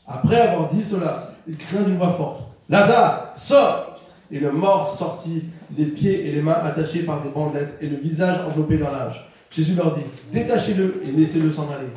[0.07, 3.99] Après avoir dit cela, il cria d'une voix forte, Lazare, sors
[4.31, 5.45] Et le mort sortit,
[5.77, 9.29] les pieds et les mains attachés par des bandelettes et le visage enveloppé dans l'âge.
[9.51, 11.89] Jésus leur dit, détachez-le et laissez-le s'en aller.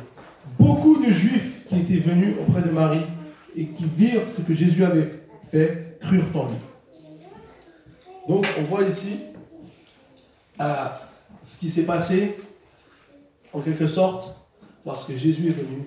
[0.58, 3.02] Beaucoup de Juifs qui étaient venus auprès de Marie
[3.56, 5.08] et qui virent ce que Jésus avait
[5.50, 6.56] fait, crurent en lui.
[8.28, 9.18] Donc on voit ici
[10.60, 10.86] euh,
[11.42, 12.36] ce qui s'est passé,
[13.52, 14.36] en quelque sorte,
[14.84, 15.82] lorsque Jésus est venu.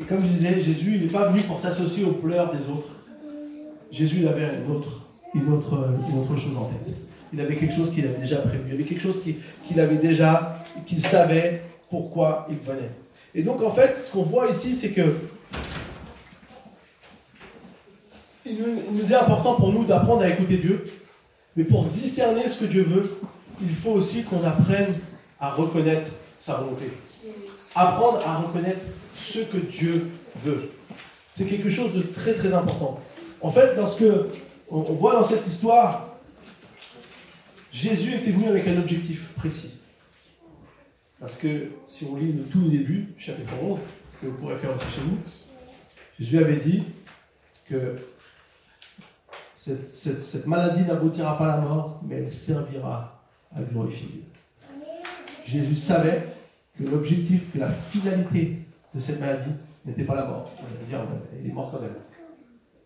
[0.00, 2.94] Et comme je disais, Jésus, n'est pas venu pour s'associer aux pleurs des autres.
[3.90, 6.94] Jésus il avait une autre, une, autre, une autre chose en tête.
[7.32, 8.62] Il avait quelque chose qu'il avait déjà prévu.
[8.68, 12.90] Il avait quelque chose qu'il avait déjà, qu'il savait pourquoi il venait.
[13.34, 15.14] Et donc, en fait, ce qu'on voit ici, c'est que
[18.46, 18.58] il
[18.92, 20.84] nous est important pour nous d'apprendre à écouter Dieu,
[21.56, 23.18] mais pour discerner ce que Dieu veut,
[23.60, 24.94] il faut aussi qu'on apprenne
[25.40, 26.08] à reconnaître
[26.38, 26.86] sa volonté.
[27.74, 28.80] Apprendre à reconnaître
[29.16, 30.08] ce que Dieu
[30.44, 30.70] veut.
[31.30, 33.00] C'est quelque chose de très très important.
[33.40, 34.04] En fait, lorsque
[34.70, 36.16] on, voit dans cette histoire,
[37.72, 39.78] Jésus était venu avec un objectif précis.
[41.20, 43.78] Parce que si on lit le tout au début, chapitre 11,
[44.10, 45.18] ce que vous pourrez faire aussi chez nous,
[46.18, 46.82] Jésus avait dit
[47.68, 47.96] que
[49.54, 53.22] cette, maladie n'aboutira pas à la mort, mais elle servira
[53.54, 54.22] à glorifier Dieu.
[55.46, 56.26] Jésus savait
[56.78, 58.58] que l'objectif, que la finalité
[58.94, 59.50] de cette maladie
[59.84, 60.52] n'était pas la mort.
[60.88, 61.00] Dire,
[61.42, 61.94] il est mort quand même.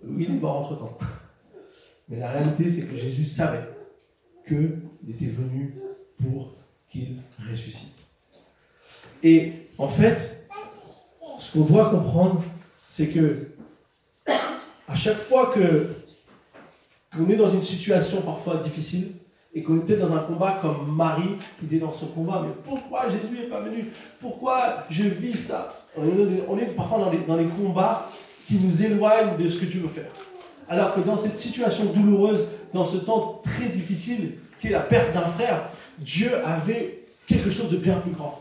[0.05, 0.99] Oui, il est mort entre temps.
[2.11, 3.65] Mais la réalité, c'est que Jésus savait
[4.47, 5.77] qu'il était venu
[6.21, 6.55] pour
[6.91, 7.19] qu'il
[7.51, 7.95] ressuscite.
[9.23, 10.49] Et en fait,
[11.39, 12.43] ce qu'on doit comprendre,
[12.89, 13.53] c'est que
[14.89, 15.87] à chaque fois que
[17.17, 19.13] qu'on est dans une situation parfois difficile
[19.55, 23.09] et qu'on était dans un combat comme Marie qui est dans son combat, mais pourquoi
[23.09, 23.87] Jésus n'est pas venu?
[24.21, 25.87] Pourquoi je vis ça?
[25.97, 28.11] On est, parfois dans les, dans les combats
[28.47, 30.11] qui nous éloignent de ce que tu veux faire.
[30.71, 35.13] Alors que dans cette situation douloureuse, dans ce temps très difficile, qui est la perte
[35.13, 35.65] d'un frère,
[35.99, 38.41] Dieu avait quelque chose de bien plus grand.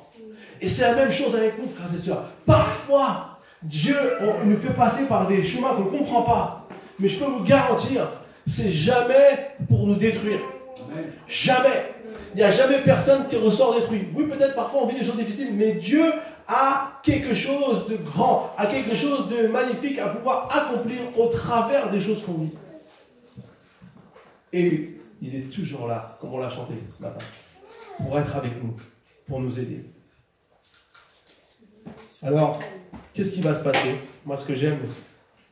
[0.61, 2.25] Et c'est la même chose avec nous, frères et sœurs.
[2.45, 3.95] Parfois, Dieu
[4.45, 6.67] nous fait passer par des chemins qu'on ne comprend pas.
[6.99, 8.07] Mais je peux vous garantir,
[8.45, 10.39] c'est jamais pour nous détruire.
[11.27, 11.93] Jamais.
[12.35, 14.07] Il n'y a jamais personne qui ressort détruit.
[14.13, 16.03] Oui, peut-être parfois on vit des choses difficiles, mais Dieu
[16.51, 21.91] a quelque chose de grand, a quelque chose de magnifique à pouvoir accomplir au travers
[21.91, 22.51] des choses qu'on vit.
[24.51, 27.23] Et il est toujours là, comme on l'a chanté ce matin,
[27.97, 28.75] pour être avec nous,
[29.27, 29.85] pour nous aider.
[32.23, 32.59] Alors,
[33.13, 33.95] qu'est-ce qui va se passer?
[34.25, 34.79] Moi, ce que j'aime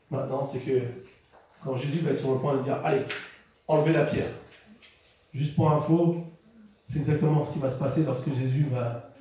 [0.10, 0.82] maintenant, c'est que
[1.64, 3.04] quand Jésus va être sur le point de dire Allez,
[3.68, 4.32] enlevez la pierre.
[5.32, 6.24] Juste pour info,
[6.88, 9.12] c'est exactement ce qui va se passer lorsque Jésus va,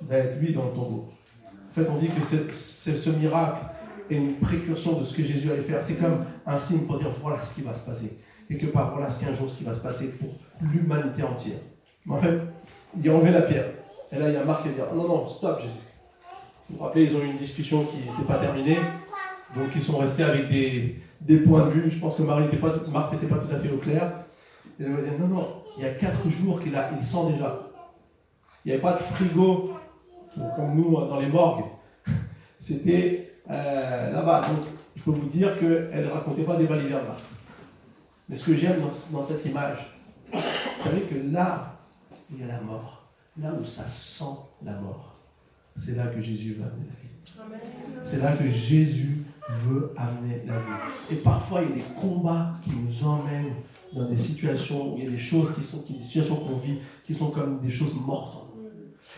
[0.00, 1.10] va être lui dans le tombeau.
[1.76, 3.60] En fait, on dit que ce miracle
[4.10, 5.80] est une précursion de ce que Jésus allait faire.
[5.84, 8.18] C'est comme un signe pour dire voilà ce qui va se passer.
[8.48, 10.30] Et que par voilà ce qu'un jour ce qui va se passer pour
[10.62, 11.58] l'humanité entière.
[12.06, 12.40] Mais en fait,
[12.94, 13.66] il dit enlever la pierre.
[14.10, 15.68] Et là, il y a Marc qui va dire non, non, stop Jésus.
[16.70, 18.78] Vous vous rappelez, ils ont eu une discussion qui n'était pas terminée.
[19.54, 21.90] Donc ils sont restés avec des, des points de vue.
[21.90, 24.12] Je pense que Marie pas, Marc n'était pas tout à fait au clair.
[24.80, 27.68] Et elle m'a dit non, non, il y a quatre jours qu'il il sent déjà.
[28.64, 29.75] Il n'y avait pas de frigo
[30.56, 31.64] comme nous dans les morgues.
[32.58, 34.40] C'était euh, là-bas.
[34.40, 37.04] Donc, je peux vous dire qu'elle ne racontait pas des balivernes.
[38.28, 39.96] Mais ce que j'aime dans, dans cette image,
[40.32, 41.76] vous savez que là
[42.30, 43.04] il y a la mort,
[43.40, 44.24] là où ça sent
[44.64, 45.14] la mort,
[45.74, 47.50] c'est là que Jésus va amener la vie.
[48.02, 51.12] C'est là que Jésus veut amener la vie.
[51.12, 53.52] Et parfois, il y a des combats qui nous emmènent
[53.92, 56.78] dans des situations où il y a des choses qui sont, des situations qu'on vit,
[57.04, 58.45] qui sont comme des choses mortes.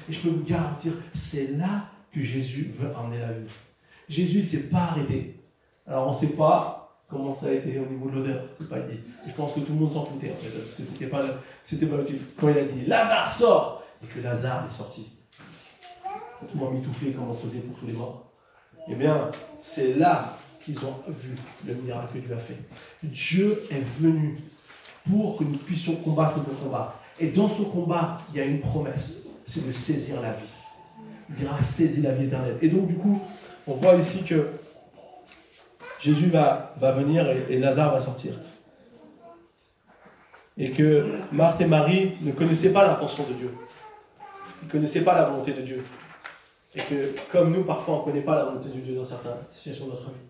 [0.08, 3.50] Et je peux vous garantir, c'est là que Jésus veut amener la vie.
[4.08, 5.40] Jésus ne s'est pas arrêté.
[5.86, 8.80] Alors on ne sait pas comment ça a été au niveau de l'odeur, c'est pas
[8.80, 8.98] dit.
[9.26, 11.22] Je pense que tout le monde s'en foutait en fait, parce que c'était pas,
[11.64, 11.96] c'était pas
[12.38, 15.10] Quand il a dit Lazare sort et que Lazare est sorti,
[16.40, 18.30] tout le monde mitouflé comme on faisait pour tous les morts.
[18.90, 22.58] Eh bien, c'est là qu'ils ont vu le miracle que Dieu a fait.
[23.02, 24.38] Dieu est venu
[25.08, 27.00] pour que nous puissions combattre le combat.
[27.18, 30.46] Et dans ce combat, il y a une promesse, c'est de saisir la vie.
[31.30, 32.58] Il dira saisir la vie éternelle.
[32.60, 33.18] Et donc, du coup,
[33.66, 34.46] on voit ici que
[36.00, 38.34] Jésus va, va venir et, Lazare va sortir.
[40.58, 43.54] Et que Marthe et Marie ne connaissaient pas l'intention de Dieu.
[44.62, 45.82] Ils ne connaissaient pas la volonté de Dieu.
[46.74, 49.32] Et que, comme nous, parfois, on ne connaît pas la volonté de Dieu dans certaines
[49.50, 50.26] situations de notre vie.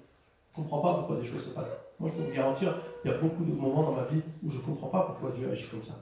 [0.57, 1.77] On ne comprend pas pourquoi des choses se passent.
[1.99, 4.51] Moi, je peux vous garantir, il y a beaucoup de moments dans ma vie où
[4.51, 5.95] je ne comprends pas pourquoi Dieu agit comme ça.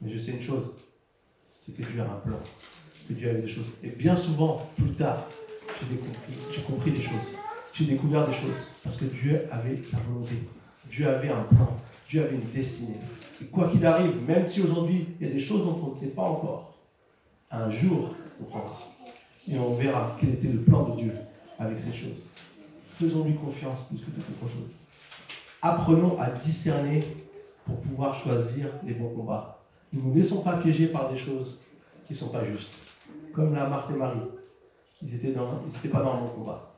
[0.00, 0.70] Mais je sais une chose,
[1.60, 2.38] c'est que Dieu a un plan,
[3.06, 3.66] que Dieu a des choses.
[3.84, 5.26] Et bien souvent, plus tard,
[5.68, 7.34] j'ai compris, compris des choses.
[7.74, 8.54] J'ai découvert des choses.
[8.82, 10.36] Parce que Dieu avait sa volonté.
[10.90, 11.76] Dieu avait un plan.
[12.08, 12.96] Dieu avait une destinée.
[13.42, 15.94] Et quoi qu'il arrive, même si aujourd'hui, il y a des choses dont on ne
[15.94, 16.74] sait pas encore,
[17.50, 18.78] un jour, on comprendra.
[19.46, 21.12] Et on verra quel était le plan de Dieu
[21.58, 22.22] avec ces choses.
[22.88, 24.70] Faisons-lui confiance plus que toute autre chose.
[25.60, 27.04] Apprenons à discerner
[27.66, 29.59] pour pouvoir choisir les bons combats.
[29.92, 31.58] Ne nous laissons pas piéger par des choses
[32.06, 32.70] qui ne sont pas justes.
[33.32, 34.18] Comme la Marthe et Marie.
[35.02, 35.32] Ils n'étaient
[35.88, 36.74] pas dans bon combat.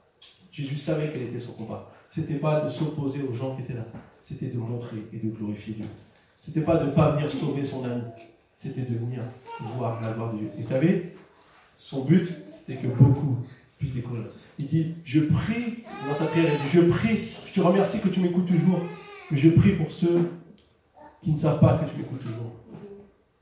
[0.50, 1.90] Jésus savait quel était son combat.
[2.10, 3.86] Ce n'était pas de s'opposer aux gens qui étaient là.
[4.20, 5.86] C'était de montrer et de glorifier Dieu.
[6.38, 8.02] Ce n'était pas de ne pas venir sauver son ami.
[8.54, 9.22] C'était de venir
[9.76, 10.50] voir la gloire de Dieu.
[10.56, 11.16] Vous savez,
[11.74, 13.38] son but, c'était que beaucoup
[13.78, 14.26] puissent découvrir.
[14.58, 18.08] Il dit, je prie, dans sa prière, il dit, je prie, je te remercie que
[18.08, 18.80] tu m'écoutes toujours,
[19.30, 20.30] mais je prie pour ceux
[21.22, 22.52] qui ne savent pas que tu m'écoutes toujours.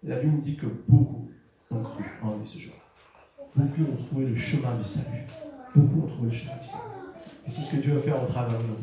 [0.02, 1.28] La Bible dit que beaucoup
[1.70, 3.44] ont cru en lui ce jour-là.
[3.54, 5.26] Beaucoup ont trouvé le chemin du salut.
[5.74, 6.82] Beaucoup ont trouvé le chemin du salut.
[7.46, 8.76] Et c'est ce que Dieu va faire au travers de nous.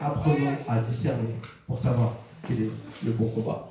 [0.00, 1.34] Apprenons à discerner
[1.66, 2.14] pour savoir
[2.46, 2.70] quel est
[3.06, 3.68] le bon combat.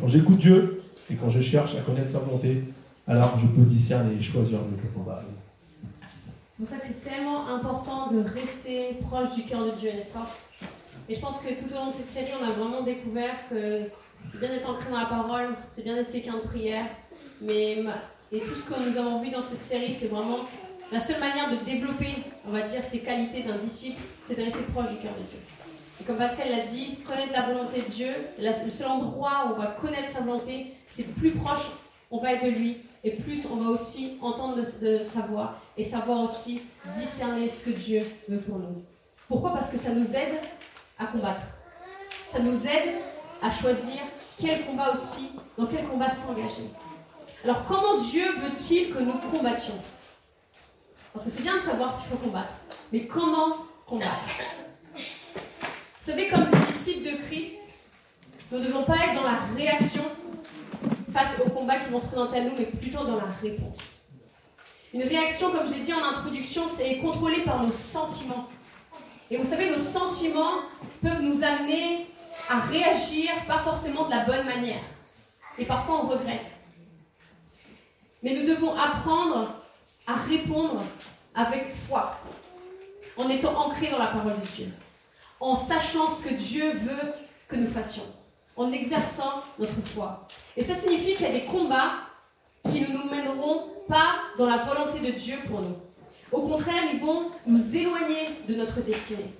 [0.00, 2.64] Quand j'écoute Dieu et quand je cherche à connaître sa volonté,
[3.06, 5.22] alors je peux discerner et choisir le bon combat.
[6.00, 10.14] C'est pour ça que c'est tellement important de rester proche du cœur de Dieu, n'est-ce
[10.14, 10.26] pas?
[11.08, 13.82] Et je pense que tout au long de cette série, on a vraiment découvert que
[14.28, 16.86] c'est bien d'être ancré dans la parole, c'est bien d'être quelqu'un de prière,
[17.40, 17.84] mais
[18.32, 20.38] et tout ce que nous avons vu dans cette série, c'est vraiment
[20.90, 24.62] la seule manière de développer, on va dire, ces qualités d'un disciple, c'est de rester
[24.72, 25.38] proche du cœur de Dieu.
[26.00, 28.08] Et comme Pascal l'a dit, connaître la volonté de Dieu,
[28.38, 31.70] le seul endroit où on va connaître sa volonté, c'est plus proche
[32.10, 34.62] on va être de lui, et plus on va aussi entendre
[35.04, 36.62] sa voix, et savoir aussi
[36.94, 38.82] discerner ce que Dieu veut pour nous.
[39.28, 39.52] Pourquoi?
[39.52, 40.34] Parce que ça nous aide
[40.98, 41.42] à combattre.
[42.28, 42.94] Ça nous aide
[43.42, 43.96] à choisir
[44.40, 46.70] quel combat aussi, dans quel combat s'engager.
[47.44, 49.78] Alors comment Dieu veut-il que nous combattions?
[51.12, 52.52] Parce que c'est bien de savoir qu'il faut combattre.
[52.92, 54.10] Mais comment combattre?
[54.94, 57.74] Vous savez, comme des disciples de Christ,
[58.50, 60.02] nous ne devons pas être dans la réaction
[61.12, 64.06] face aux combats qui vont se présenter à nous, mais plutôt dans la réponse.
[64.92, 68.48] Une réaction, comme j'ai dit en introduction, c'est contrôlée par nos sentiments.
[69.30, 70.62] Et vous savez, nos sentiments
[71.00, 72.06] peuvent nous amener
[72.48, 74.82] à réagir pas forcément de la bonne manière.
[75.58, 76.58] Et parfois on regrette.
[78.22, 79.54] Mais nous devons apprendre
[80.06, 80.82] à répondre
[81.34, 82.18] avec foi,
[83.16, 84.68] en étant ancrés dans la parole de Dieu,
[85.40, 87.12] en sachant ce que Dieu veut
[87.48, 88.04] que nous fassions,
[88.56, 90.26] en exerçant notre foi.
[90.56, 91.92] Et ça signifie qu'il y a des combats
[92.70, 95.76] qui ne nous mèneront pas dans la volonté de Dieu pour nous.
[96.32, 99.34] Au contraire, ils vont nous éloigner de notre destinée.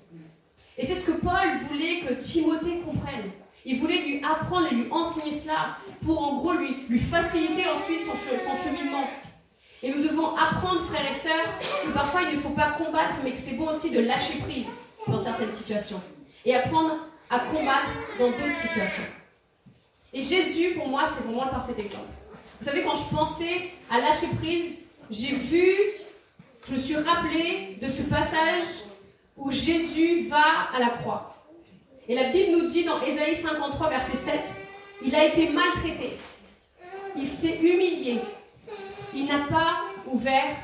[0.76, 3.30] Et c'est ce que Paul voulait que Timothée comprenne.
[3.64, 8.12] Il voulait lui apprendre et lui enseigner cela pour en gros lui, faciliter ensuite son,
[8.14, 9.04] son cheminement,
[9.84, 11.46] et nous devons apprendre, frères et sœurs,
[11.84, 14.78] que parfois il ne faut pas combattre, mais que c'est bon aussi de lâcher prise
[15.06, 16.00] dans certaines situations.
[16.46, 16.96] Et apprendre
[17.28, 19.02] à combattre dans d'autres situations.
[20.14, 22.08] Et Jésus, pour moi, c'est vraiment le parfait exemple.
[22.58, 25.74] Vous savez, quand je pensais à lâcher prise, j'ai vu,
[26.66, 28.64] je me suis rappelé de ce passage
[29.36, 31.34] où Jésus va à la croix.
[32.08, 34.40] Et la Bible nous dit dans Ésaïe 53, verset 7,
[35.04, 36.16] il a été maltraité,
[37.16, 38.20] il s'est humilié,
[39.14, 40.54] il n'a pas ouvert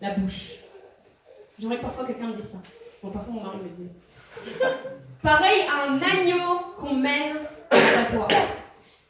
[0.00, 0.54] la bouche.
[1.58, 2.58] J'aimerais que parfois quelqu'un me dise ça.
[3.02, 3.90] Bon, parfois mon mari me dit.
[5.22, 7.36] Pareil à un agneau qu'on mène
[7.70, 8.28] à toi,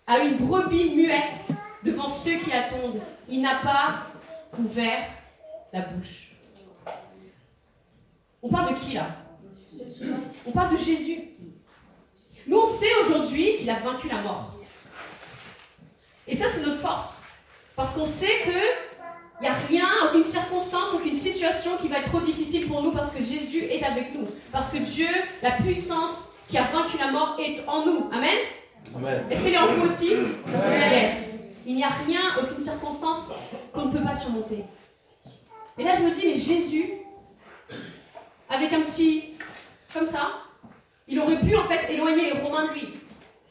[0.06, 1.48] à une brebis muette
[1.82, 3.00] devant ceux qui attendent.
[3.28, 4.06] Il n'a pas
[4.58, 5.06] ouvert
[5.72, 6.33] la bouche.
[8.44, 9.06] On parle de qui là?
[10.46, 11.18] On parle de Jésus.
[12.46, 14.50] Nous, on sait aujourd'hui qu'il a vaincu la mort.
[16.28, 17.28] Et ça, c'est notre force.
[17.74, 18.94] Parce qu'on sait que
[19.40, 22.92] il n'y a rien, aucune circonstance, aucune situation qui va être trop difficile pour nous
[22.92, 24.26] parce que Jésus est avec nous.
[24.52, 25.08] Parce que Dieu,
[25.42, 28.10] la puissance qui a vaincu la mort est en nous.
[28.12, 28.38] Amen,
[28.94, 29.24] Amen.
[29.30, 30.12] Est-ce qu'il est en vous aussi?
[30.90, 31.54] Yes.
[31.66, 33.32] Il n'y a rien, aucune circonstance
[33.72, 34.64] qu'on ne peut pas surmonter.
[35.78, 36.90] Et là, je me dis, mais Jésus,
[38.54, 39.34] avec un petit,
[39.92, 40.44] comme ça,
[41.08, 42.88] il aurait pu en fait éloigner les Romains de lui.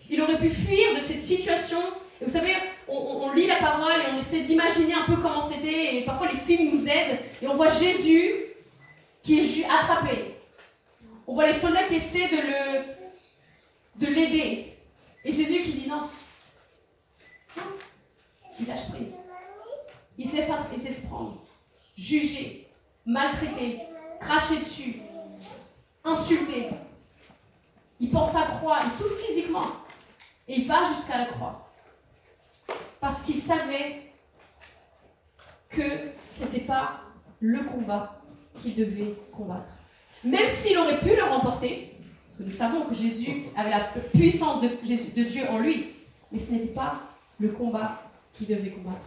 [0.09, 1.79] Il aurait pu fuir de cette situation.
[2.21, 2.55] Et vous savez,
[2.87, 5.97] on, lit la parole et on essaie d'imaginer un peu comment c'était.
[5.97, 7.19] Et parfois les films nous aident.
[7.41, 8.33] Et on voit Jésus
[9.21, 10.35] qui est attrapé.
[11.25, 14.73] On voit les soldats qui essaient de le, de l'aider.
[15.23, 16.03] Et Jésus qui dit non.
[18.59, 19.19] Il lâche prise.
[20.17, 21.37] Il se laisse, se prendre.
[21.97, 22.67] Juger,
[23.05, 23.79] maltraiter,
[24.23, 24.95] cracher dessus,
[26.03, 26.69] insulter.
[27.99, 29.65] Il porte sa croix, il souffre physiquement.
[30.47, 31.69] Et il va jusqu'à la croix.
[32.99, 34.11] Parce qu'il savait
[35.69, 35.83] que
[36.27, 37.01] c'était pas
[37.39, 38.21] le combat
[38.61, 39.69] qu'il devait combattre.
[40.23, 41.95] Même s'il aurait pu le remporter,
[42.27, 45.91] parce que nous savons que Jésus avait la puissance de Dieu en lui,
[46.31, 46.99] mais ce n'était pas
[47.39, 49.01] le combat qu'il devait combattre.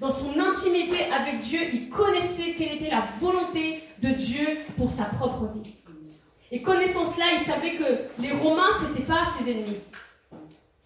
[0.00, 5.04] Dans son intimité avec Dieu, il connaissait quelle était la volonté de Dieu pour sa
[5.04, 5.74] propre vie.
[6.50, 9.78] Et connaissant cela, il savait que les Romains, ce n'étaient pas ses ennemis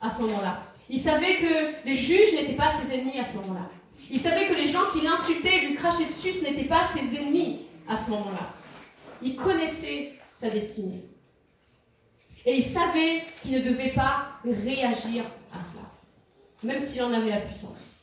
[0.01, 0.63] à ce moment-là.
[0.91, 3.69] Il savait que les juges n'étaient pas ses ennemis à ce moment-là.
[4.11, 7.17] Il savait que les gens qui l'insultaient et lui crachaient dessus, ce n'étaient pas ses
[7.17, 8.55] ennemis à ce moment-là.
[9.23, 11.05] Il connaissait sa destinée.
[12.47, 15.83] Et il savait qu'il ne devait pas réagir à cela,
[16.63, 17.98] même s'il en avait la puissance.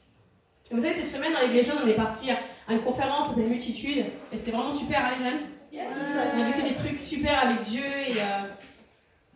[0.72, 4.06] Vous savez, cette semaine, dans les jeunes, on est parti à une conférence, c'était Multitude,
[4.32, 5.40] et c'était vraiment super, hein, les jeunes
[6.36, 8.48] On a vécu des trucs super avec Dieu, et, euh,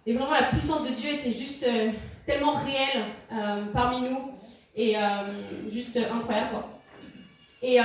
[0.08, 1.92] et vraiment la puissance de Dieu était juste euh,
[2.26, 4.32] tellement réelle euh, parmi nous,
[4.76, 4.96] et
[5.70, 6.70] juste incroyable, quoi.
[7.62, 7.78] Et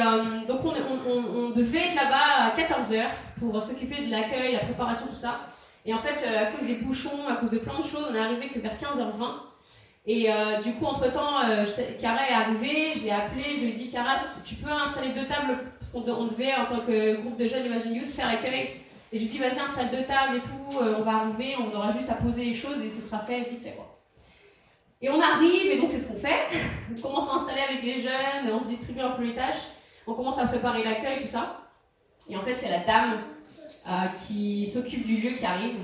[0.47, 0.71] donc, on,
[1.11, 3.07] on- devait être là-bas à 14h
[3.41, 5.41] pour s'occuper de l'accueil, la préparation, tout ça.
[5.85, 8.19] Et en fait, à cause des bouchons, à cause de plein de choses, on est
[8.21, 9.25] arrivé que vers 15h20.
[10.07, 11.65] Et euh, du coup, entre-temps, euh,
[12.01, 15.25] Cara est arrivée, je l'ai appelée, je lui ai dit, Cara, tu peux installer deux
[15.27, 18.29] tables, parce qu'on de- on devait, en tant que groupe de jeunes Imagine Youth, faire
[18.29, 18.71] l'accueil.
[19.13, 21.55] Et je lui ai dit, vas-y, installe deux tables et tout, euh, on va arriver,
[21.59, 23.79] on aura juste à poser les choses et ce sera fait vite fait.
[25.01, 26.41] Et on arrive, et donc c'est ce qu'on fait.
[26.99, 29.69] On commence à installer avec les jeunes, on se distribue un peu les tâches,
[30.07, 31.61] on commence à préparer l'accueil, tout ça.
[32.31, 33.19] Et en fait, c'est la dame
[33.89, 33.91] euh,
[34.27, 35.77] qui s'occupe du lieu qui arrive.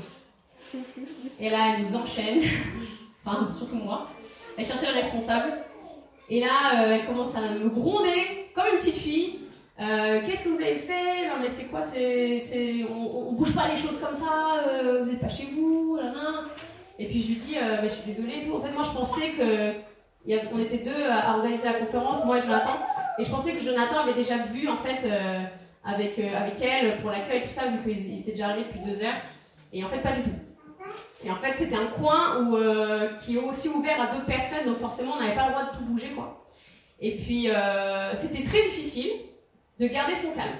[1.38, 2.40] Et là, elle nous enchaîne,
[3.24, 4.08] enfin, surtout moi.
[4.56, 5.52] Elle cherchait le responsable.
[6.28, 9.40] Et là, euh, elle commence à me gronder comme une petite fille.
[9.80, 11.26] Euh, Qu'est-ce que vous avez fait?
[11.28, 11.82] Non, mais c'est quoi?
[11.82, 15.96] C'est, on, on bouge pas les choses comme ça, euh, vous n'êtes pas chez vous,
[15.96, 16.44] là.
[16.98, 18.54] Et puis je lui dis, euh, Bah, je suis désolée tout.
[18.54, 19.72] En fait, moi, je pensais que.
[20.54, 22.78] on était deux à organiser la conférence, moi et Jonathan.
[23.18, 25.08] Et je pensais que Jonathan avait déjà vu, en fait,
[25.84, 29.20] avec, avec elle pour l'accueil, tout ça, vu qu'il était déjà arrivé depuis deux heures.
[29.72, 30.30] Et en fait, pas du tout.
[31.24, 34.78] Et en fait, c'était un coin euh, qui est aussi ouvert à d'autres personnes, donc
[34.78, 36.46] forcément, on n'avait pas le droit de tout bouger, quoi.
[37.00, 39.10] Et puis, euh, c'était très difficile
[39.78, 40.56] de garder son calme.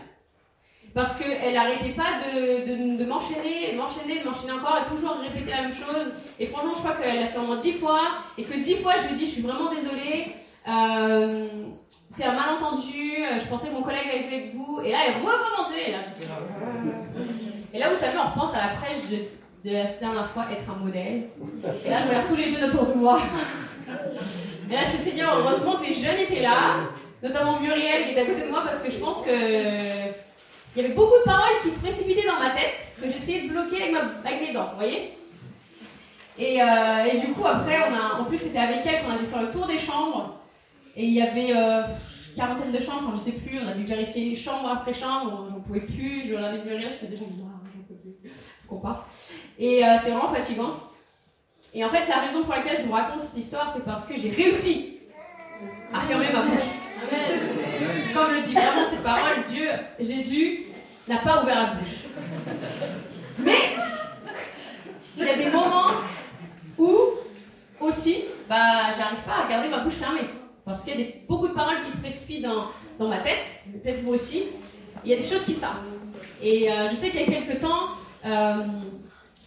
[0.93, 5.63] Parce qu'elle n'arrêtait pas de, de, de m'enchaîner, m'enchaîner, m'enchaîner encore, et toujours répéter la
[5.63, 6.13] même chose.
[6.39, 8.95] Et franchement, je crois qu'elle l'a fait au moins dix fois, et que dix fois,
[8.99, 10.35] je lui dis, je suis vraiment désolée,
[10.69, 11.49] euh,
[11.89, 15.15] c'est un malentendu, je pensais que mon collègue avait fait avec vous, et là, elle
[15.15, 15.89] recommençait.
[15.89, 16.39] Et là, là.
[17.73, 18.99] Et là, vous savez, on repense à la prêche
[19.65, 21.29] de, la dernière fois, être un modèle.
[21.85, 23.21] Et là, je regarde tous les jeunes autour de moi.
[24.71, 26.89] Et là, je me suis dit, heureusement que les jeunes étaient là,
[27.23, 29.31] notamment Muriel qui est à côté de moi, parce que je pense que
[30.77, 33.53] il y avait beaucoup de paroles qui se précipitaient dans ma tête, que j'essayais de
[33.53, 35.17] bloquer avec, ma, avec mes dents, vous voyez?
[36.39, 39.19] Et, euh, et du coup, après, on a, en plus, c'était avec elle qu'on a
[39.19, 40.37] dû faire le tour des chambres.
[40.97, 41.83] Et il y avait euh,
[42.37, 45.81] quarantaine de chambres, je sais plus, on a dû vérifier chambre après chambre, j'en pouvais
[45.81, 47.29] plus, je regardais Muriel, je faisais genre,
[48.79, 49.07] pas.
[49.59, 50.71] Et euh, c'était vraiment fatigant.
[51.75, 54.17] Et en fait, la raison pour laquelle je vous raconte cette histoire, c'est parce que
[54.19, 54.99] j'ai réussi
[55.93, 56.71] à fermer ma bouche.
[58.15, 59.69] Comme le dit vraiment cette parole, Dieu,
[60.01, 60.67] Jésus,
[61.09, 62.05] n'a pas ouvert la bouche.
[63.39, 63.59] Mais
[65.17, 65.91] il y a des moments
[66.79, 66.91] où
[67.81, 70.29] aussi, bah, j'arrive pas à garder ma bouche fermée.
[70.65, 72.67] Parce qu'il y a des- beaucoup de paroles qui se précipitent dans,
[72.99, 73.47] dans ma tête,
[73.83, 74.45] peut-être vous aussi.
[75.05, 75.77] Il y a des choses qui sortent.
[76.43, 77.89] Et euh, je sais qu'il y a quelques temps,
[78.25, 78.63] euh,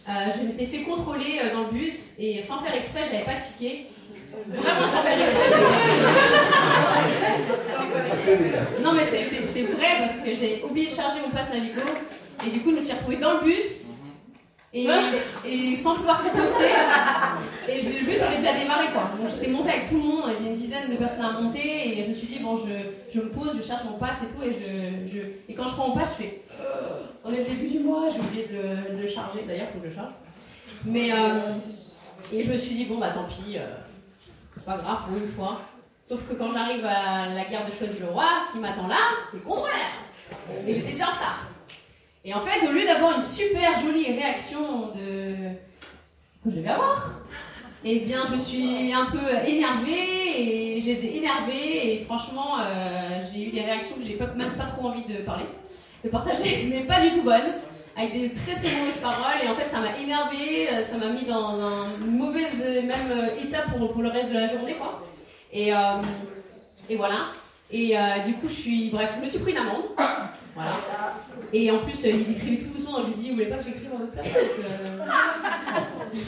[0.06, 3.86] je m'étais fait contrôler dans le bus et sans faire exprès, j'avais pas tiqué.
[4.48, 5.50] Vraiment sans faire exprès.
[8.82, 11.82] non mais c'est vrai parce que j'ai oublié de charger mon passe Navigo
[12.44, 13.83] et du coup je me suis retrouvée dans le bus
[14.74, 16.70] et, sans pouvoir composter.
[17.68, 19.02] Et le bus avait déjà démarré quoi.
[19.18, 21.32] Donc j'étais montée avec tout le monde, il y avait une dizaine de personnes à
[21.32, 22.72] monter et je me suis dit bon je,
[23.12, 25.74] je me pose, je cherche mon passe et tout et je, je et quand je
[25.74, 26.42] prends mon passe je fais
[27.24, 29.90] on est le début du mois, j'ai oublié de le, charger, d'ailleurs faut que je
[29.90, 30.12] le charge.
[30.84, 31.38] Mais euh,
[32.32, 33.66] et je me suis dit bon bah tant pis, euh,
[34.56, 35.60] c'est pas grave pour une fois.
[36.06, 38.98] Sauf que quand j'arrive à la gare de Choisy-le-Roi, qui m'attend là,
[39.32, 39.72] t'es contrôleur.
[40.66, 41.48] Et j'étais déjà en retard.
[42.26, 45.52] Et en fait, au lieu d'avoir une super jolie réaction de...
[46.42, 47.20] que je devais avoir,
[47.84, 53.20] eh bien, je suis un peu énervée et je les ai énervés et franchement, euh,
[53.30, 55.44] j'ai eu des réactions que j'ai même pas trop envie de parler,
[56.02, 57.56] de partager, mais pas du tout bonnes,
[57.94, 61.08] avec des très très mauvaises paroles et en fait, ça m'a énervée, euh, ça m'a
[61.08, 61.60] mis dans
[62.00, 65.02] une mauvaise même euh, état pour, le reste de la journée, quoi.
[65.52, 67.26] Et voilà.
[67.70, 67.96] Et
[68.26, 69.84] du coup, je suis, bref, je me suis pris une amende.
[70.56, 70.70] Voilà.
[71.52, 73.64] Et en plus, ils écrivaient tout doucement, donc je lui dis, vous voulez pas que
[73.64, 74.28] j'écrive en votre place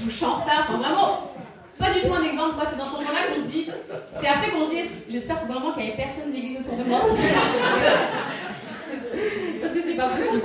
[0.07, 0.67] je suis en retard.
[0.69, 1.33] Enfin, vraiment,
[1.79, 2.65] pas du tout un exemple, quoi.
[2.67, 3.71] C'est dans ce moment-là que je me dis,
[4.15, 6.85] c'est après qu'on se dit, j'espère vraiment qu'il n'y avait personne de l'église autour de
[6.85, 7.01] moi.
[9.61, 10.43] Parce que c'est pas possible.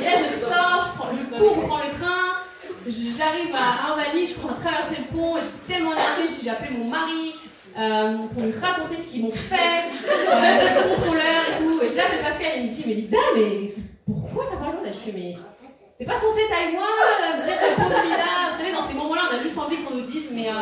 [0.00, 2.42] Et là, je sors, je, prends, cours, je prends le train,
[2.86, 6.70] j'arrive à Invali, je crois traverser le pont, et je suis tellement énervée, j'ai appelé
[6.78, 7.34] mon mari.
[7.78, 11.80] Euh, pour lui raconter ce qu'ils m'ont fait, euh, le contrôleur et tout.
[11.80, 13.72] Et j'appelle Pascal, il me dit, mais Lida, mais
[14.04, 15.36] pourquoi t'as pas le droit Je fais, mais
[15.96, 18.50] t'es pas censé avec moi, euh, dire que pauvre Lida.
[18.50, 20.54] Vous savez, dans ces moments-là, on a juste envie qu'on nous dise, mais euh,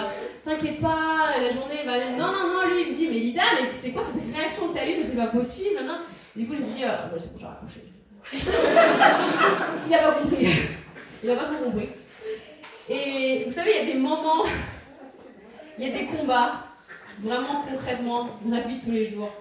[0.45, 2.11] t'inquiète pas, la journée va aller.
[2.19, 4.75] Non, non, non, lui, il me dit, mais Lida, mais c'est quoi cette réaction que
[4.75, 5.03] t'as eue?
[5.03, 6.01] C'est pas possible, non
[6.37, 7.81] Du coup, j'ai dit, euh, bon, c'est bon, j'ai raccroché.
[9.89, 10.49] il a pas compris.
[11.25, 11.89] Il a pas trop compris.
[12.91, 14.45] Et vous savez, il y a des moments,
[15.79, 16.66] il y a des combats
[17.21, 19.33] vraiment concrètement dans la vie de tous les jours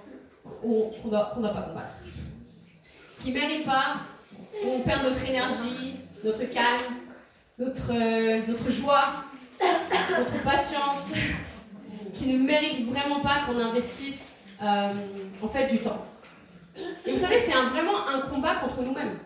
[0.61, 1.95] qu'on ne doit, pas combattre.
[3.21, 3.97] Qui ne méritent pas
[4.61, 6.81] qu'on perd notre énergie, notre calme,
[7.57, 9.05] notre, notre joie,
[10.09, 11.13] notre patience,
[12.13, 14.93] qui ne méritent vraiment pas qu'on investisse euh,
[15.41, 16.05] en fait du temps.
[17.05, 19.17] Et vous savez, c'est vraiment un combat contre nous-mêmes.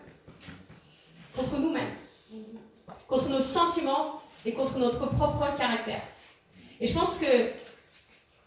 [1.36, 1.94] Contre nous-mêmes.
[3.08, 6.02] Contre nos sentiments et contre notre propre caractère.
[6.80, 7.26] Et je pense que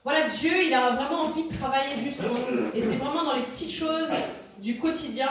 [0.04, 2.68] voilà, Dieu, il a vraiment envie de travailler juste en nous.
[2.74, 4.10] Et c'est vraiment dans les petites choses
[4.60, 5.30] du quotidien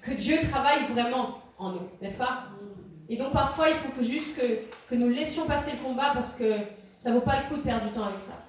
[0.00, 2.44] que Dieu travaille vraiment en nous, n'est-ce pas?
[3.08, 6.54] Et donc parfois, il faut que juste que, nous laissions passer le combat parce que
[6.96, 8.44] ça vaut pas le coup de perdre du temps avec ça.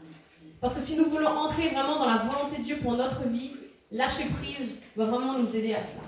[0.62, 3.52] Parce que si nous voulons entrer vraiment dans la volonté de Dieu pour notre vie,
[3.92, 6.04] lâcher prise va vraiment nous aider à cela.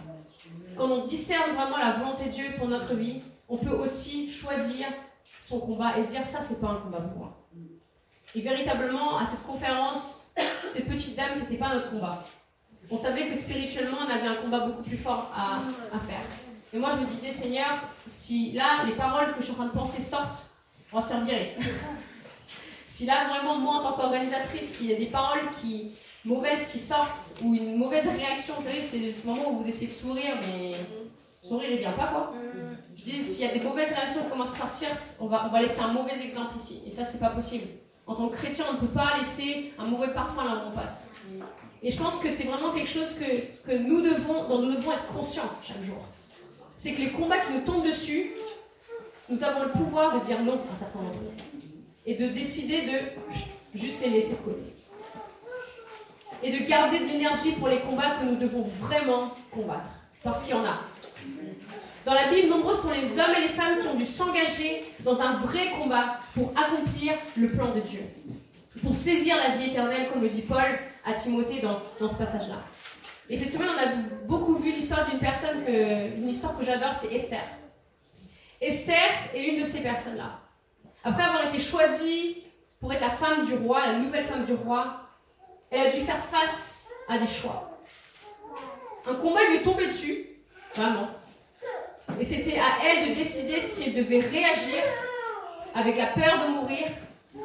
[0.77, 4.87] Quand on discerne vraiment la volonté de Dieu pour notre vie, on peut aussi choisir
[5.41, 7.38] son combat et se dire ça, c'est pas un combat pour moi.
[8.35, 10.33] Et véritablement, à cette conférence,
[10.71, 12.23] cette petite dame, c'était pas notre combat.
[12.91, 16.21] On savait que spirituellement, on avait un combat beaucoup plus fort à, faire.
[16.73, 19.65] Et moi, je me disais, Seigneur, si là, les paroles que je suis en train
[19.65, 20.47] de penser sortent,
[20.91, 21.57] on va se faire virer.
[22.87, 25.91] si là, vraiment, moi, en tant qu'organisatrice, s'il y a des paroles qui,
[26.23, 29.87] mauvaises qui sortent, ou une mauvaise réaction, vous savez, c'est ce moment où vous essayez
[29.87, 30.71] de sourire, mais
[31.41, 32.33] sourire, il vient pas, quoi.
[32.95, 35.49] Je dis, s'il y a des mauvaises réactions qui commencent à sortir, on va, on
[35.49, 36.83] va laisser un mauvais exemple ici.
[36.85, 37.65] Et ça, c'est pas possible.
[38.09, 40.75] En tant que chrétien, on ne peut pas laisser un mauvais parfum là où on
[40.75, 41.13] passe.
[41.83, 44.91] Et je pense que c'est vraiment quelque chose que, que nous devons, dont nous devons
[44.93, 46.03] être conscients chaque jour.
[46.75, 48.31] C'est que les combats qui nous tombent dessus,
[49.29, 51.13] nous avons le pouvoir de dire non à un certain moment.
[52.07, 54.73] Et de décider de juste les laisser couler.
[56.41, 59.91] Et de garder de l'énergie pour les combats que nous devons vraiment combattre.
[60.23, 60.79] Parce qu'il y en a.
[62.09, 65.21] Dans la Bible, nombreux sont les hommes et les femmes qui ont dû s'engager dans
[65.21, 67.99] un vrai combat pour accomplir le plan de Dieu,
[68.81, 72.63] pour saisir la vie éternelle, comme le dit Paul à Timothée dans, ce passage-là.
[73.29, 77.13] Et cette semaine, on a beaucoup vu l'histoire d'une personne, une histoire que j'adore, c'est
[77.13, 77.43] Esther.
[78.59, 80.39] Esther est une de ces personnes-là.
[81.03, 82.37] Après avoir été choisie
[82.79, 84.99] pour être la femme du roi, la nouvelle femme du roi,
[85.69, 87.79] elle a dû faire face à des choix.
[89.07, 90.25] Un combat lui est tombé dessus,
[90.73, 91.07] vraiment.
[92.19, 94.83] Et c'était à elle de décider si elle devait réagir
[95.73, 96.87] avec la peur de mourir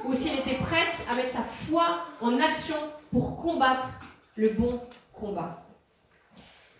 [0.04, 2.76] ou si elle était prête à mettre sa foi en action
[3.12, 3.86] pour combattre
[4.36, 4.80] le bon
[5.12, 5.62] combat.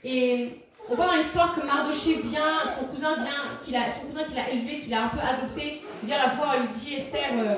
[0.03, 4.39] Et on voit dans l'histoire que Mardoché vient, son cousin vient, a, son cousin qu'il
[4.39, 7.55] a élevé, qu'il a un peu adopté, vient la voir et lui dit Esther, euh,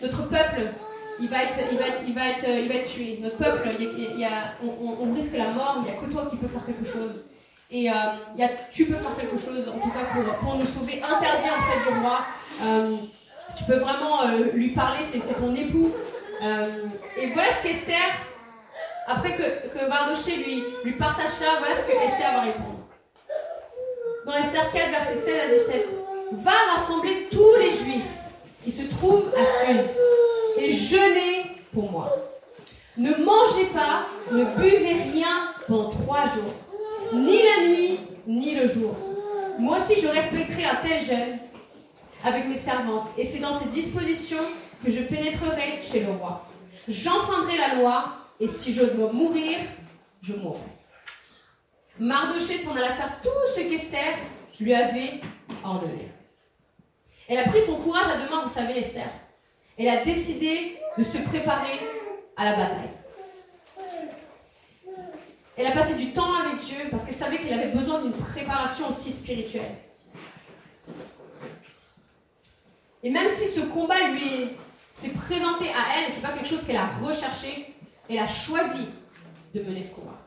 [0.00, 0.72] notre peuple,
[1.20, 3.18] il va être, il va être, il va être, il va être tué.
[3.20, 6.26] Notre peuple, il y a, on, on, risque la mort, il n'y a que toi
[6.30, 7.24] qui peux faire quelque chose.
[7.70, 7.94] Et euh,
[8.72, 10.06] tu peux faire quelque chose, en tout cas
[10.40, 11.02] pour, nous sauver.
[11.02, 12.20] Interviens auprès du roi.
[12.64, 12.96] Euh,
[13.56, 15.92] tu peux vraiment euh, lui parler, c'est ton époux.
[16.40, 17.96] Et voilà ce qu'Esther,
[19.06, 22.78] après que, que Mardoché lui, partage ça, voilà ce que Esther va répondre.
[24.24, 25.88] Dans Esther 4, versets 16 à 17.
[26.32, 28.04] Va rassembler tous les juifs
[28.64, 29.90] qui se trouvent à Suse
[30.58, 32.14] et jeûnez pour moi.
[32.96, 34.02] Ne mangez pas,
[34.32, 36.54] ne buvez rien pendant trois jours,
[37.12, 38.94] ni la nuit, ni le jour.
[39.58, 41.38] Moi aussi, je respecterai un tel jeûne
[42.24, 44.42] avec mes servantes, et c'est dans ces dispositions
[44.84, 46.46] que je pénétrerai chez le roi.
[46.88, 48.04] J'enfreindrai la loi,
[48.40, 49.58] et si je dois mourir,
[50.22, 50.60] je mourrai.
[51.98, 54.16] Mardoché s'en alla faire tout ce qu'Esther
[54.60, 55.20] lui avait
[55.64, 56.12] ordonné.
[57.28, 59.10] Elle a pris son courage à deux mains, vous savez, Esther.
[59.76, 61.78] Elle a décidé de se préparer
[62.36, 62.90] à la bataille.
[65.58, 68.88] Elle a passé du temps avec Dieu parce qu'elle savait qu'elle avait besoin d'une préparation
[68.90, 69.74] aussi spirituelle.
[73.02, 74.50] Et même si ce combat lui
[74.94, 77.74] s'est présenté à elle, c'est pas quelque chose qu'elle a recherché,
[78.08, 78.86] elle a choisi
[79.52, 80.18] de mener ce combat.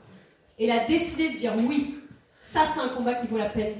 [0.59, 1.97] Elle a décidé de dire oui,
[2.41, 3.75] ça c'est un combat qui vaut la peine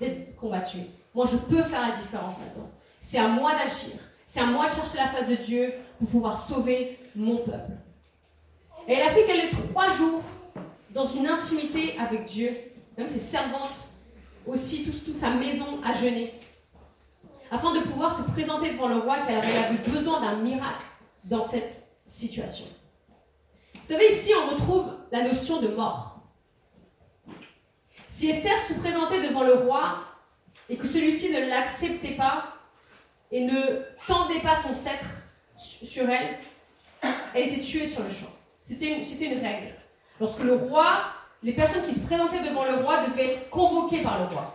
[0.00, 0.78] d'être combattu.
[1.14, 2.70] Moi je peux faire la différence là-dedans.
[3.00, 4.00] C'est à moi d'agir.
[4.24, 7.72] C'est à moi de chercher la face de Dieu pour pouvoir sauver mon peuple.
[8.88, 10.22] Et elle a pris qu'elle trois jours
[10.96, 12.50] dans une intimité avec Dieu,
[12.96, 13.76] même ses servantes,
[14.46, 16.32] aussi toute sa maison à jeûner
[17.50, 20.84] afin de pouvoir se présenter devant le roi car elle avait besoin d'un miracle
[21.24, 22.64] dans cette situation.
[23.74, 26.22] Vous savez, ici, on retrouve la notion de mort.
[28.08, 29.98] Si Esther se présentait devant le roi
[30.70, 32.54] et que celui-ci ne l'acceptait pas
[33.30, 35.06] et ne tendait pas son sceptre
[35.58, 36.38] sur elle,
[37.34, 38.32] elle était tuée sur le champ.
[38.64, 39.74] C'était une, une règle.
[40.20, 41.04] Lorsque le roi,
[41.42, 44.54] les personnes qui se présentaient devant le roi devaient être convoquées par le roi.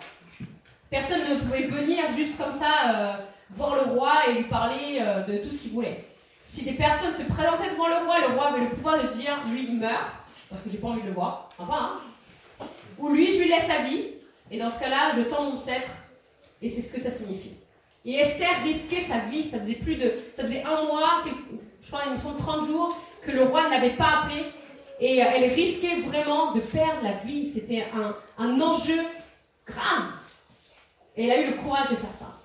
[0.89, 3.13] Personne ne pouvait venir juste comme ça euh,
[3.51, 6.05] voir le roi et lui parler euh, de tout ce qu'il voulait.
[6.43, 9.37] Si des personnes se présentaient devant le roi, le roi avait le pouvoir de dire
[9.51, 10.09] lui il meurt,
[10.49, 11.91] parce que j'ai pas envie de le voir, enfin,
[12.59, 12.65] hein.
[12.97, 14.07] ou lui je lui laisse la vie,
[14.49, 15.91] et dans ce cas-là je tends mon sceptre,
[16.61, 17.53] et c'est ce que ça signifie.
[18.03, 21.23] Et Esther risquait sa vie, ça faisait plus de, ça faisait un mois,
[21.81, 24.43] je crois une sont 30 jours, que le roi ne l'avait pas appelé,
[25.01, 27.49] et euh, elle risquait vraiment de perdre la vie.
[27.49, 28.99] C'était un, un enjeu
[29.65, 30.11] grave.
[31.17, 32.37] Et elle a eu le courage de faire ça.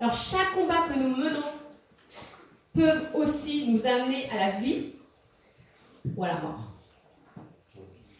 [0.00, 1.44] Alors chaque combat que nous menons
[2.74, 4.94] peut aussi nous amener à la vie
[6.16, 6.58] ou à la mort.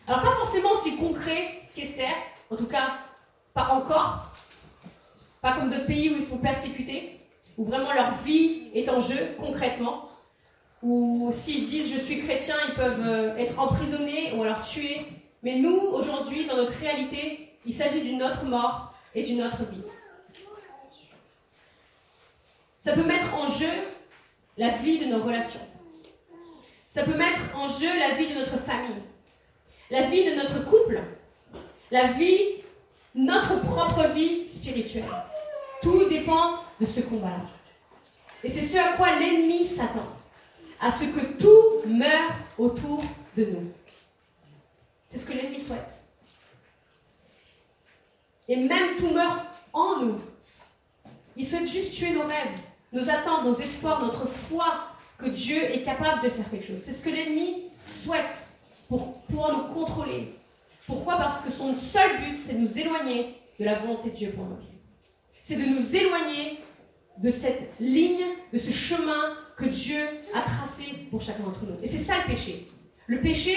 [0.07, 2.15] Alors pas forcément aussi concret qu'Esther,
[2.51, 2.99] en tout cas
[3.55, 4.31] pas encore,
[5.41, 7.19] pas comme d'autres pays où ils sont persécutés,
[7.57, 10.12] où vraiment leur vie est en jeu concrètement,
[10.83, 15.07] ou s'ils disent je suis chrétien, ils peuvent euh, être emprisonnés ou alors tués.
[15.43, 19.83] Mais nous, aujourd'hui, dans notre réalité, il s'agit d'une autre mort et d'une autre vie.
[22.79, 23.71] Ça peut mettre en jeu
[24.57, 25.61] la vie de nos relations.
[26.89, 29.03] Ça peut mettre en jeu la vie de notre famille,
[29.91, 31.01] la vie de notre couple,
[31.91, 32.39] la vie,
[33.15, 35.05] notre propre vie spirituelle.
[35.83, 37.45] Tout dépend de ce combat-là.
[38.45, 40.07] Et c'est ce à quoi l'ennemi s'attend,
[40.83, 43.03] à ce que tout meure autour
[43.37, 43.73] de nous.
[45.07, 46.03] C'est ce que l'ennemi souhaite.
[48.49, 50.19] Et même tout meurt en nous.
[51.37, 52.59] Il souhaite juste tuer nos rêves,
[52.93, 56.81] nos attentes, nos espoirs, notre foi que Dieu est capable de faire quelque chose.
[56.81, 58.49] C'est ce que l'ennemi souhaite
[58.89, 60.35] pour pouvoir nous contrôler.
[60.89, 61.17] Pourquoi?
[61.17, 64.47] Parce que son seul but, c'est de nous éloigner de la volonté de Dieu pour
[64.47, 64.67] vies.
[65.43, 66.59] C'est de nous éloigner
[67.19, 70.01] de cette ligne, de ce chemin que Dieu
[70.35, 71.77] a tracé pour chacun d'entre nous.
[71.83, 72.69] Et c'est ça le péché.
[73.07, 73.57] Le péché,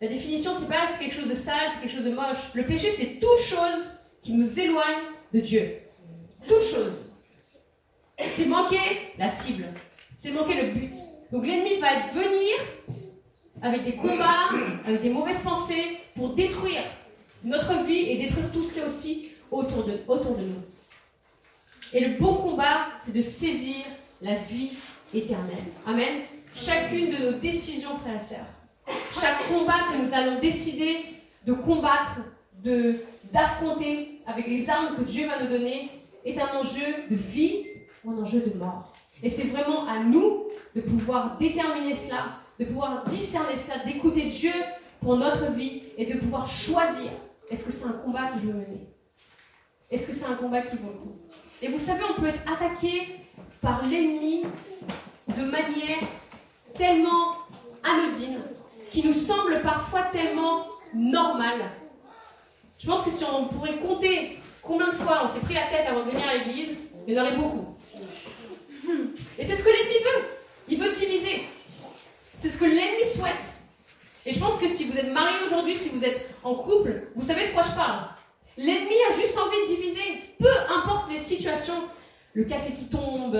[0.00, 2.52] la définition, c'est pas quelque chose de sale, c'est quelque chose de moche.
[2.54, 5.78] Le péché, c'est toute chose qui nous éloigne de Dieu.
[6.48, 7.12] Toute chose.
[8.18, 9.64] C'est manquer la cible.
[10.16, 10.94] C'est manquer le but.
[11.32, 12.54] Donc l'ennemi va venir
[13.62, 14.50] avec des combats,
[14.86, 16.84] avec des mauvaises pensées pour détruire
[17.42, 20.62] notre vie et détruire tout ce qui est aussi autour de, autour de nous.
[21.92, 23.84] Et le bon combat, c'est de saisir
[24.20, 24.72] la vie
[25.14, 25.64] éternelle.
[25.86, 26.22] Amen.
[26.54, 28.46] Chacune de nos décisions, frères et sœurs,
[29.12, 31.04] chaque combat que nous allons décider
[31.46, 32.20] de combattre,
[32.62, 32.96] de
[33.32, 35.90] d'affronter avec les armes que Dieu va nous donner
[36.24, 37.64] est un enjeu de vie
[38.04, 38.92] ou un enjeu de mort.
[39.22, 40.44] Et c'est vraiment à nous
[40.76, 44.52] de pouvoir déterminer cela, de pouvoir discerner cela, d'écouter Dieu
[45.00, 47.10] pour notre vie et de pouvoir choisir
[47.50, 48.88] est-ce que c'est un combat que je veux mener?
[49.90, 51.16] Est-ce que c'est un combat qui vaut le coup?
[51.60, 53.20] Et vous savez, on peut être attaqué
[53.60, 54.44] par l'ennemi
[55.28, 55.98] de manière
[56.76, 57.36] tellement
[57.82, 58.40] anodine,
[58.90, 61.60] qui nous semble parfois tellement normal.
[62.78, 65.86] Je pense que si on pourrait compter combien de fois on s'est pris la tête
[65.88, 67.76] avant de venir à l'église, il y en aurait beaucoup.
[69.38, 70.24] Et c'est ce que l'ennemi veut.
[70.68, 71.46] Il veut diviser.
[72.36, 73.44] C'est ce que l'ennemi souhaite.
[74.26, 77.24] Et je pense que si vous êtes marié aujourd'hui, si vous êtes en couple, vous
[77.24, 78.06] savez de quoi je parle.
[78.56, 80.20] L'ennemi a juste envie de diviser.
[80.38, 81.88] Peu importe les situations,
[82.32, 83.38] le café qui tombe,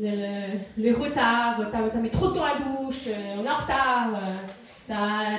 [0.00, 3.56] euh, les retards, t'as mis trop de temps à la douche, euh, on est en
[3.56, 4.92] retard, euh,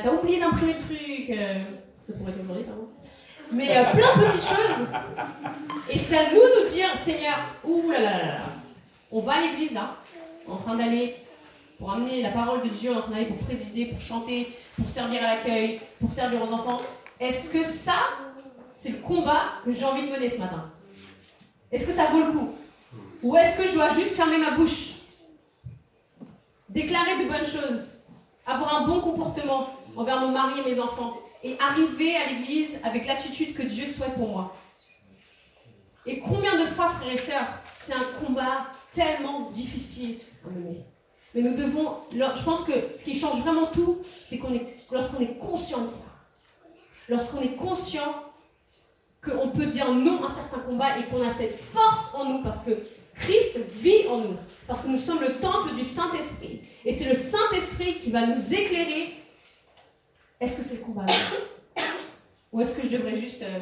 [0.03, 1.39] t'as oublié d'imprimer le truc.
[2.03, 2.73] ça pourrait être aujourd'hui, ça,
[3.53, 4.87] Mais plein de petites choses.
[5.89, 8.37] Et c'est à nous de nous dire, Seigneur, ouh là là,
[9.11, 9.95] on va à l'église là,
[10.45, 11.15] en train d'aller
[11.77, 15.23] pour amener la parole de Dieu, en train d'aller pour présider, pour chanter, pour servir
[15.23, 16.81] à l'accueil, pour servir aux enfants.
[17.17, 17.95] Est-ce que ça,
[18.73, 20.69] c'est le combat que j'ai envie de mener ce matin?
[21.71, 22.55] Est-ce que ça vaut le coup?
[23.21, 24.93] Ou est-ce que je dois juste fermer ma bouche?
[26.69, 28.03] Déclarer de bonnes choses,
[28.45, 33.05] avoir un bon comportement envers mon mari et mes enfants, et arriver à l'église avec
[33.07, 34.55] l'attitude que Dieu souhaite pour moi.
[36.05, 40.85] Et combien de fois, frères et sœurs, c'est un combat tellement difficile à mener.
[41.35, 45.19] Mais nous devons, je pense que ce qui change vraiment tout, c'est qu'on est, lorsqu'on
[45.19, 46.05] est conscient de ça.
[47.09, 48.23] Lorsqu'on est conscient
[49.23, 52.63] qu'on peut dire non à certains combats et qu'on a cette force en nous parce
[52.63, 52.71] que
[53.19, 54.35] Christ vit en nous,
[54.67, 56.61] parce que nous sommes le temple du Saint-Esprit.
[56.85, 59.15] Et c'est le Saint-Esprit qui va nous éclairer.
[60.39, 61.05] Est-ce que c'est le combat
[62.51, 63.59] Ou est-ce que je devrais juste, euh,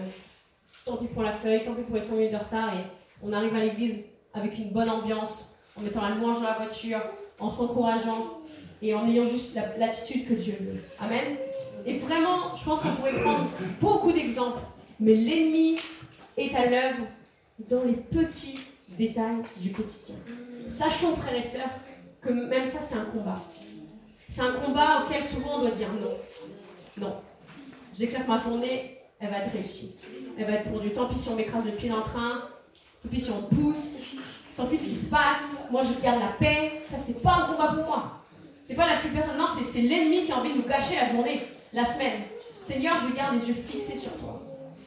[0.86, 2.84] tant pis pour la feuille, tant pis pour les 5 minutes de retard, et
[3.24, 4.04] on arrive à l'église
[4.34, 7.02] avec une bonne ambiance, en mettant la louange dans la voiture,
[7.40, 8.42] en s'encourageant
[8.82, 10.80] et en ayant juste l'attitude que Dieu veut.
[11.00, 11.36] Amen.
[11.86, 13.50] Et vraiment, je pense qu'on pourrait prendre
[13.82, 14.60] beaucoup d'exemples,
[15.00, 15.78] mais l'ennemi
[16.38, 17.06] est à l'œuvre
[17.70, 18.60] dans les petits
[18.98, 20.16] détails du quotidien.
[20.68, 21.70] Sachons, frères et sœurs,
[22.22, 23.40] que même ça, c'est un combat.
[24.28, 27.06] C'est un combat auquel souvent on doit dire non.
[27.06, 27.16] Non.
[27.98, 29.96] J'éclaire que ma journée, elle va être réussie.
[30.38, 32.42] Elle va être pour du tant pis si on m'écrase le pied dans le train,
[33.02, 34.16] tant pis si on pousse,
[34.56, 37.54] tant pis ce qui se passe, moi je garde la paix, ça c'est pas un
[37.54, 38.22] combat pour moi.
[38.62, 41.10] C'est pas la petite personne, non, c'est l'ennemi qui a envie de nous gâcher la
[41.10, 42.24] journée, la semaine.
[42.60, 44.42] Seigneur, je garde les yeux fixés sur toi.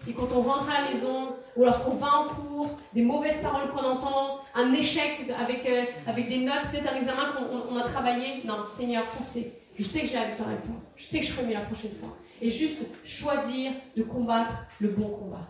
[0.06, 3.70] Et quand on rentre à la maison, ou lorsqu'on va en cours, des mauvaises paroles
[3.70, 8.42] qu'on entend, un échec avec, euh, avec des notes, peut-être un examen qu'on a travaillé,
[8.44, 11.26] non, Seigneur, ça c'est, je sais que j'ai la victoire avec toi, je sais que
[11.26, 12.16] je ferai mieux la prochaine fois.
[12.42, 15.46] Et juste choisir de combattre le bon combat.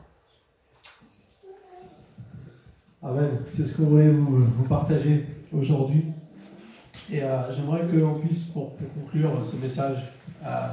[3.03, 3.43] Amen.
[3.47, 5.25] C'est ce qu'on voulait vous, partager
[5.57, 6.07] aujourd'hui.
[7.11, 9.99] Et euh, j'aimerais qu'on puisse, pour, conclure ce message,
[10.45, 10.67] euh,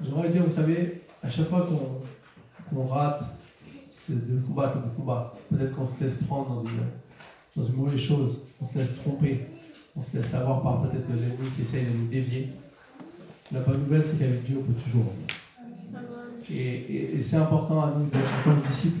[0.00, 1.68] j'aimerais dire, vous savez, à chaque fois
[2.70, 3.22] qu'on rate
[4.14, 6.62] de combattre le combat, peut-être qu'on se laisse prendre
[7.56, 9.46] dans une, mauvaise chose, on se laisse tromper,
[9.96, 12.50] on se laisse avoir par peut-être l'ennemi qui essaye de nous dévier.
[13.52, 15.12] La bonne nouvelle, c'est qu'avec Dieu, on peut toujours.
[16.48, 19.00] Et, et c'est important à nous, en tant que disciples,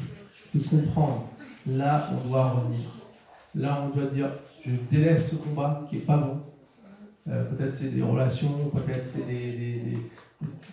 [0.54, 1.26] de comprendre
[1.66, 2.80] là on doit revenir.
[3.54, 4.30] Là on doit dire,
[4.64, 6.40] je délaisse ce combat qui n'est pas bon.
[7.28, 9.98] Euh, peut-être c'est des relations, peut-être c'est des,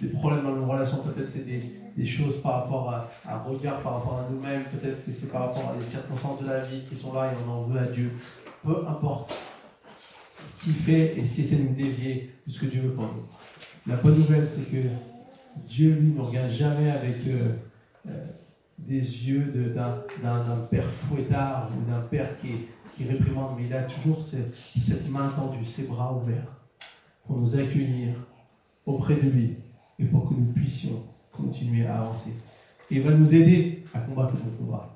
[0.02, 1.74] des, problèmes dans nos relations, peut-être c'est des,
[2.06, 5.72] choses par rapport à, un regard, par rapport à nous-mêmes, peut-être que c'est par rapport
[5.72, 8.12] à des circonstances de la vie qui sont là et on en veut à Dieu.
[8.64, 9.36] Peu importe
[10.46, 13.06] ce qu'il fait et si c'est de nous dévier de ce que Dieu veut pour
[13.06, 13.26] nous.
[13.88, 14.88] La bonne nouvelle, c'est que
[15.68, 17.54] Dieu, lui, ne regarde jamais avec euh,
[18.08, 18.26] euh,
[18.78, 22.50] des yeux d'un père fouettard ou d'un père qui,
[22.96, 26.54] qui réprimande, mais il a toujours cette, cette main tendue, ses bras ouverts
[27.26, 28.14] pour nous accueillir
[28.86, 29.58] auprès de lui
[30.00, 31.04] et pour que nous puissions
[31.38, 32.32] continuer à avancer.
[32.90, 34.94] Et il va nous aider à combattre le combat.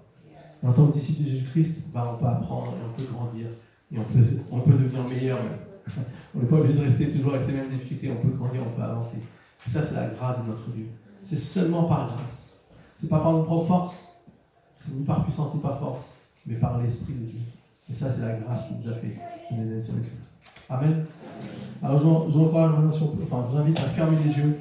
[0.64, 3.48] En tant que disciple de Jésus-Christ, bah, on peut apprendre et on peut grandir
[3.92, 5.40] et on peut, on peut devenir meilleur.
[6.36, 8.70] On n'est pas obligé de rester toujours avec les mêmes difficultés, on peut grandir, on
[8.70, 9.18] peut avancer.
[9.66, 10.86] Et ça, c'est la grâce de notre Dieu.
[11.24, 12.62] C'est seulement par grâce.
[12.98, 14.14] C'est pas par notre propre force,
[14.78, 16.14] c'est ni par puissance ni par force,
[16.46, 17.40] mais par l'Esprit de Dieu.
[17.90, 19.16] Et ça, c'est la grâce qui nous a fait.
[20.70, 21.06] Amen.
[21.84, 24.56] Alors, je enfin, je vous invite à fermer les yeux.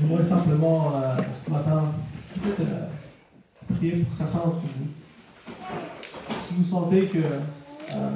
[0.00, 1.84] Et j'aimerais simplement, euh, ce matin,
[2.34, 4.88] peut-être euh, prier pour certains d'entre vous.
[6.46, 8.10] Si vous sentez que euh,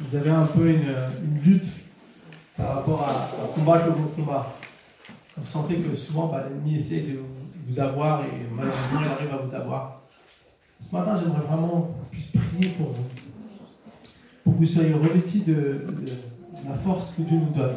[0.00, 0.94] vous avez un peu une,
[1.44, 1.68] lutte
[2.56, 4.54] par rapport à, à combattre le bon combat,
[5.36, 7.20] vous sentez que souvent bah, l'ennemi essaie de
[7.66, 10.00] vous avoir et malheureusement il arrive à vous avoir.
[10.80, 13.04] Ce matin, j'aimerais vraiment puisse prier pour vous,
[14.42, 15.84] pour que vous soyez revêtis de,
[16.66, 17.76] la force que Dieu nous donne,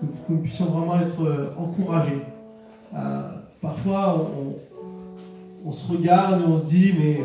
[0.00, 2.22] que, nous puissions vraiment être euh, encouragés.
[2.94, 3.22] Euh,
[3.60, 4.26] parfois,
[5.64, 7.16] on, se regarde et on se dit, mais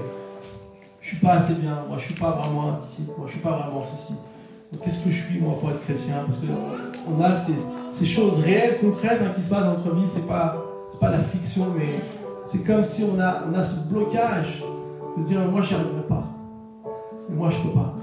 [1.01, 3.27] je ne suis pas assez bien, moi je ne suis pas vraiment un disciple, moi
[3.27, 4.13] je ne suis pas vraiment ceci,
[4.83, 6.25] Qu'est-ce que je suis moi pour être chrétien?
[6.25, 7.37] Parce qu'on a
[7.91, 10.07] ces, choses réelles, concrètes hein, qui se passent dans notre vie.
[10.13, 10.57] C'est pas,
[10.99, 12.01] pas la fiction, mais
[12.45, 14.63] c'est comme si on a, on a ce blocage
[15.17, 16.23] de dire moi j'y arriverai pas.
[17.29, 17.95] Et moi je peux pas.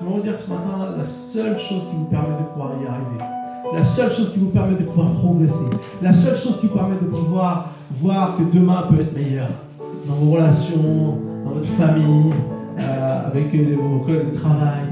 [0.00, 2.86] Je vous dire que ce matin, la seule chose qui vous permet de pouvoir y
[2.86, 3.24] arriver,
[3.72, 5.64] la seule chose qui vous permet de pouvoir progresser,
[6.02, 9.48] la seule chose qui vous permet de pouvoir voir que demain peut être meilleur
[10.06, 12.32] dans vos relations, dans votre famille,
[12.78, 14.88] euh, avec vos collègues de travail,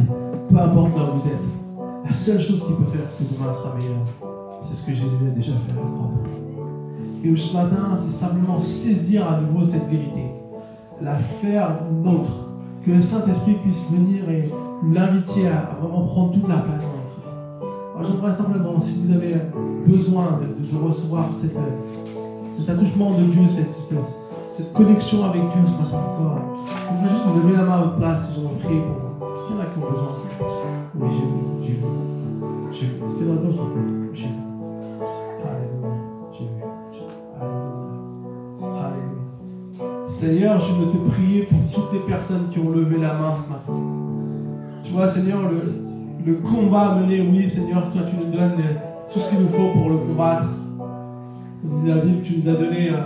[0.48, 2.04] peu importe là où vous êtes.
[2.04, 4.06] La seule chose qui peut faire que demain sera meilleur,
[4.62, 6.10] c'est ce que Jésus a déjà fait à la croix.
[7.24, 10.24] Et ce matin, c'est simplement saisir à nouveau cette vérité,
[11.00, 12.48] la faire nôtre,
[12.84, 14.50] que le Saint-Esprit puisse venir et
[14.92, 16.84] l'inviter à vraiment prendre toute la place.
[17.94, 19.36] Alors j'aimerais simplement, si vous avez
[19.86, 23.68] besoin de, recevoir cet attouchement de Dieu, cette,
[24.48, 26.38] cette, connexion avec Dieu ce matin encore,
[26.88, 29.34] j'aimerais juste vous lever la main à votre place si j'en prie pour vous.
[29.34, 30.16] Est-ce qu'il y en a qui ont besoin de
[30.94, 31.84] Oui, j'ai vu, j'ai vu.
[32.72, 32.92] J'ai vu.
[33.04, 33.68] Est-ce qu'il y en a d'autres?
[34.14, 34.30] J'ai vu.
[35.44, 35.92] Alléluia.
[36.32, 36.50] J'ai vu.
[37.40, 38.86] Alléluia.
[38.86, 40.08] Alléluia.
[40.08, 43.50] Seigneur, je veux te prier pour toutes les personnes qui ont levé la main ce
[43.50, 43.72] matin.
[44.82, 45.81] Tu vois, Seigneur, le,
[46.24, 48.62] le combat mené, oui, Seigneur, toi, tu nous donnes
[49.12, 50.46] tout ce qu'il nous faut pour le combattre.
[51.84, 52.96] La Bible, tu nous as donné euh,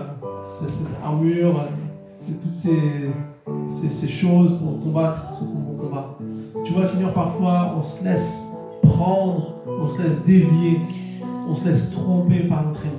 [0.61, 1.65] cette armure,
[2.29, 6.17] et toutes ces choses pour combattre ce combat.
[6.65, 8.47] Tu vois, Seigneur, parfois on se laisse
[8.83, 10.81] prendre, on se laisse dévier,
[11.49, 12.99] on se laisse tromper par notre ennemi.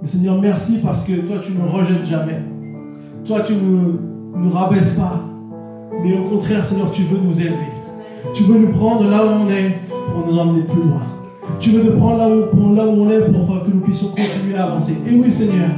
[0.00, 2.40] Mais Seigneur, merci parce que toi, tu ne rejettes jamais.
[3.24, 3.98] Toi, tu ne nous,
[4.34, 5.20] nous rabaisses pas.
[6.02, 7.71] Mais au contraire, Seigneur, tu veux nous élever.
[8.34, 9.78] Tu veux nous prendre là où on est
[10.10, 11.02] pour nous emmener plus loin.
[11.60, 14.56] Tu veux nous prendre là où, là où on est pour que nous puissions continuer
[14.56, 14.96] à avancer.
[15.06, 15.68] Et oui, Seigneur,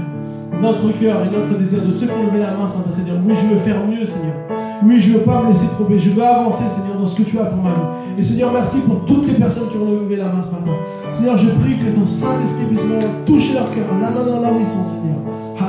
[0.60, 3.16] notre cœur et notre désir de ceux qui ont levé la main ce matin, Seigneur.
[3.26, 4.34] Oui, je veux faire mieux, Seigneur.
[4.86, 5.98] Oui, je ne veux pas me laisser tromper.
[5.98, 8.18] Je veux avancer, Seigneur, dans ce que tu as pour ma vie.
[8.18, 10.76] Et Seigneur, merci pour toutes les personnes qui ont levé la main ce matin.
[11.12, 12.82] Seigneur, je prie que ton Saint-Esprit puisse
[13.26, 15.18] toucher leur cœur, la main dans la main, Seigneur.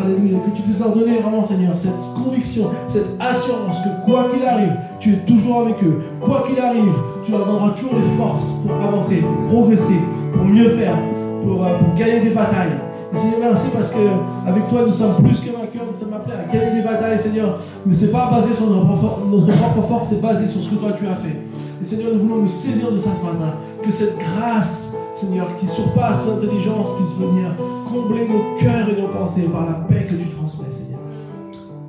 [0.05, 4.75] Que tu puisses leur donner vraiment, Seigneur, cette conviction, cette assurance que quoi qu'il arrive,
[4.99, 6.01] tu es toujours avec eux.
[6.21, 6.93] Quoi qu'il arrive,
[7.23, 9.99] tu leur donneras toujours les forces pour avancer, pour progresser,
[10.35, 10.95] pour mieux faire,
[11.41, 12.77] pour, euh, pour gagner des batailles.
[13.15, 13.97] Seigneur, merci parce que
[14.45, 15.85] avec toi, nous sommes plus que vainqueurs.
[15.91, 17.59] Nous sommes appelés à gagner des batailles, Seigneur.
[17.85, 20.91] Mais ce n'est pas basé sur notre propre force, c'est basé sur ce que toi
[20.97, 21.39] tu as fait.
[21.81, 23.53] Et Seigneur, nous voulons nous saisir de ça ce matin.
[23.81, 27.51] Que cette grâce, Seigneur, qui surpasse l'intelligence, puisse venir
[27.95, 30.99] combler nos cœurs et nos pensées par la paix que tu transmets, Seigneur.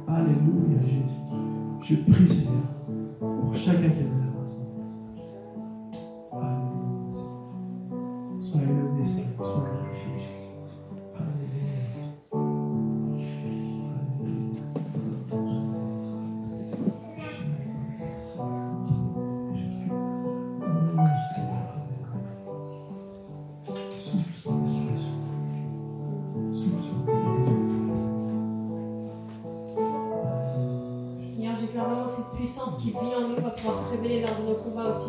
[0.06, 1.02] Alléluia, Jésus.
[1.82, 2.62] Je prie, Seigneur,
[3.18, 4.16] pour chacun qui est là.
[6.32, 7.10] Alléluia.
[8.38, 9.75] Sois élevé, Seigneur.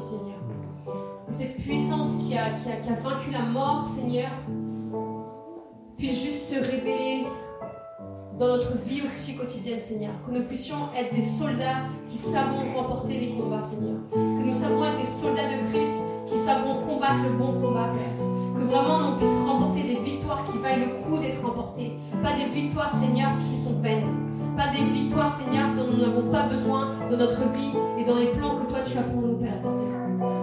[0.01, 0.37] Seigneur.
[1.27, 4.29] Que cette puissance qui a, qui, a, vaincu la mort, Seigneur,
[5.97, 7.25] puisse juste se révéler
[8.39, 10.11] dans notre vie aussi quotidienne, Seigneur.
[10.25, 13.97] Que nous puissions être des soldats qui savons remporter les combats, Seigneur.
[14.11, 18.25] Que nous savons être des soldats de Christ qui savons combattre le bon combat, Père.
[18.55, 21.93] Que vraiment on puisse remporter des victoires qui valent le coup d'être remportées.
[22.23, 24.26] Pas des victoires, Seigneur, qui sont vaines.
[24.57, 28.31] Pas des victoires, Seigneur, dont nous n'avons pas besoin dans notre vie et dans les
[28.31, 29.61] plans que toi tu as pour nous, Père.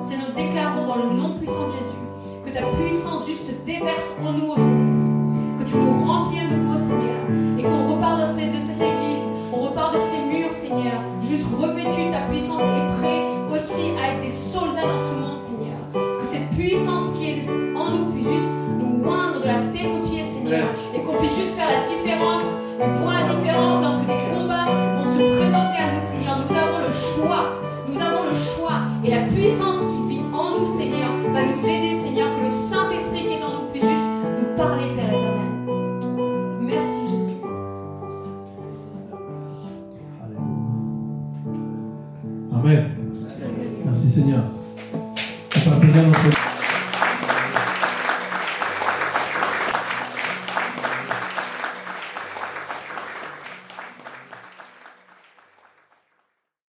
[0.00, 1.98] C'est nous déclarons dans le nom puissant de Jésus
[2.44, 5.58] que ta puissance juste déverse en nous aujourd'hui.
[5.58, 7.26] Que tu nous remplis à nouveau, Seigneur.
[7.58, 11.02] Et qu'on repart de cette, de cette église, on repart de ces murs, Seigneur.
[11.20, 15.40] Juste revêtu de ta puissance et prêt aussi à être des soldats dans ce monde,
[15.40, 15.80] Seigneur.
[15.92, 20.08] Que cette puissance qui est en nous puisse juste nous moindre de la tête aux
[20.08, 20.68] pieds, Seigneur.
[20.94, 24.66] Et qu'on puisse juste faire la différence et voir la différence lorsque des combats
[24.96, 26.38] vont se présenter à nous, Seigneur.
[26.38, 27.44] Nous avons le choix.
[27.88, 28.80] Nous avons le choix.
[29.04, 29.84] Et la puissance
[30.66, 34.06] Seigneur, va nous aider, Seigneur, que le Saint-Esprit qui est en nous puisse juste
[34.40, 35.50] nous parler, Père éternel.
[36.60, 37.36] Merci, Jésus.
[42.52, 42.90] Amen.
[43.84, 44.53] Merci, Seigneur.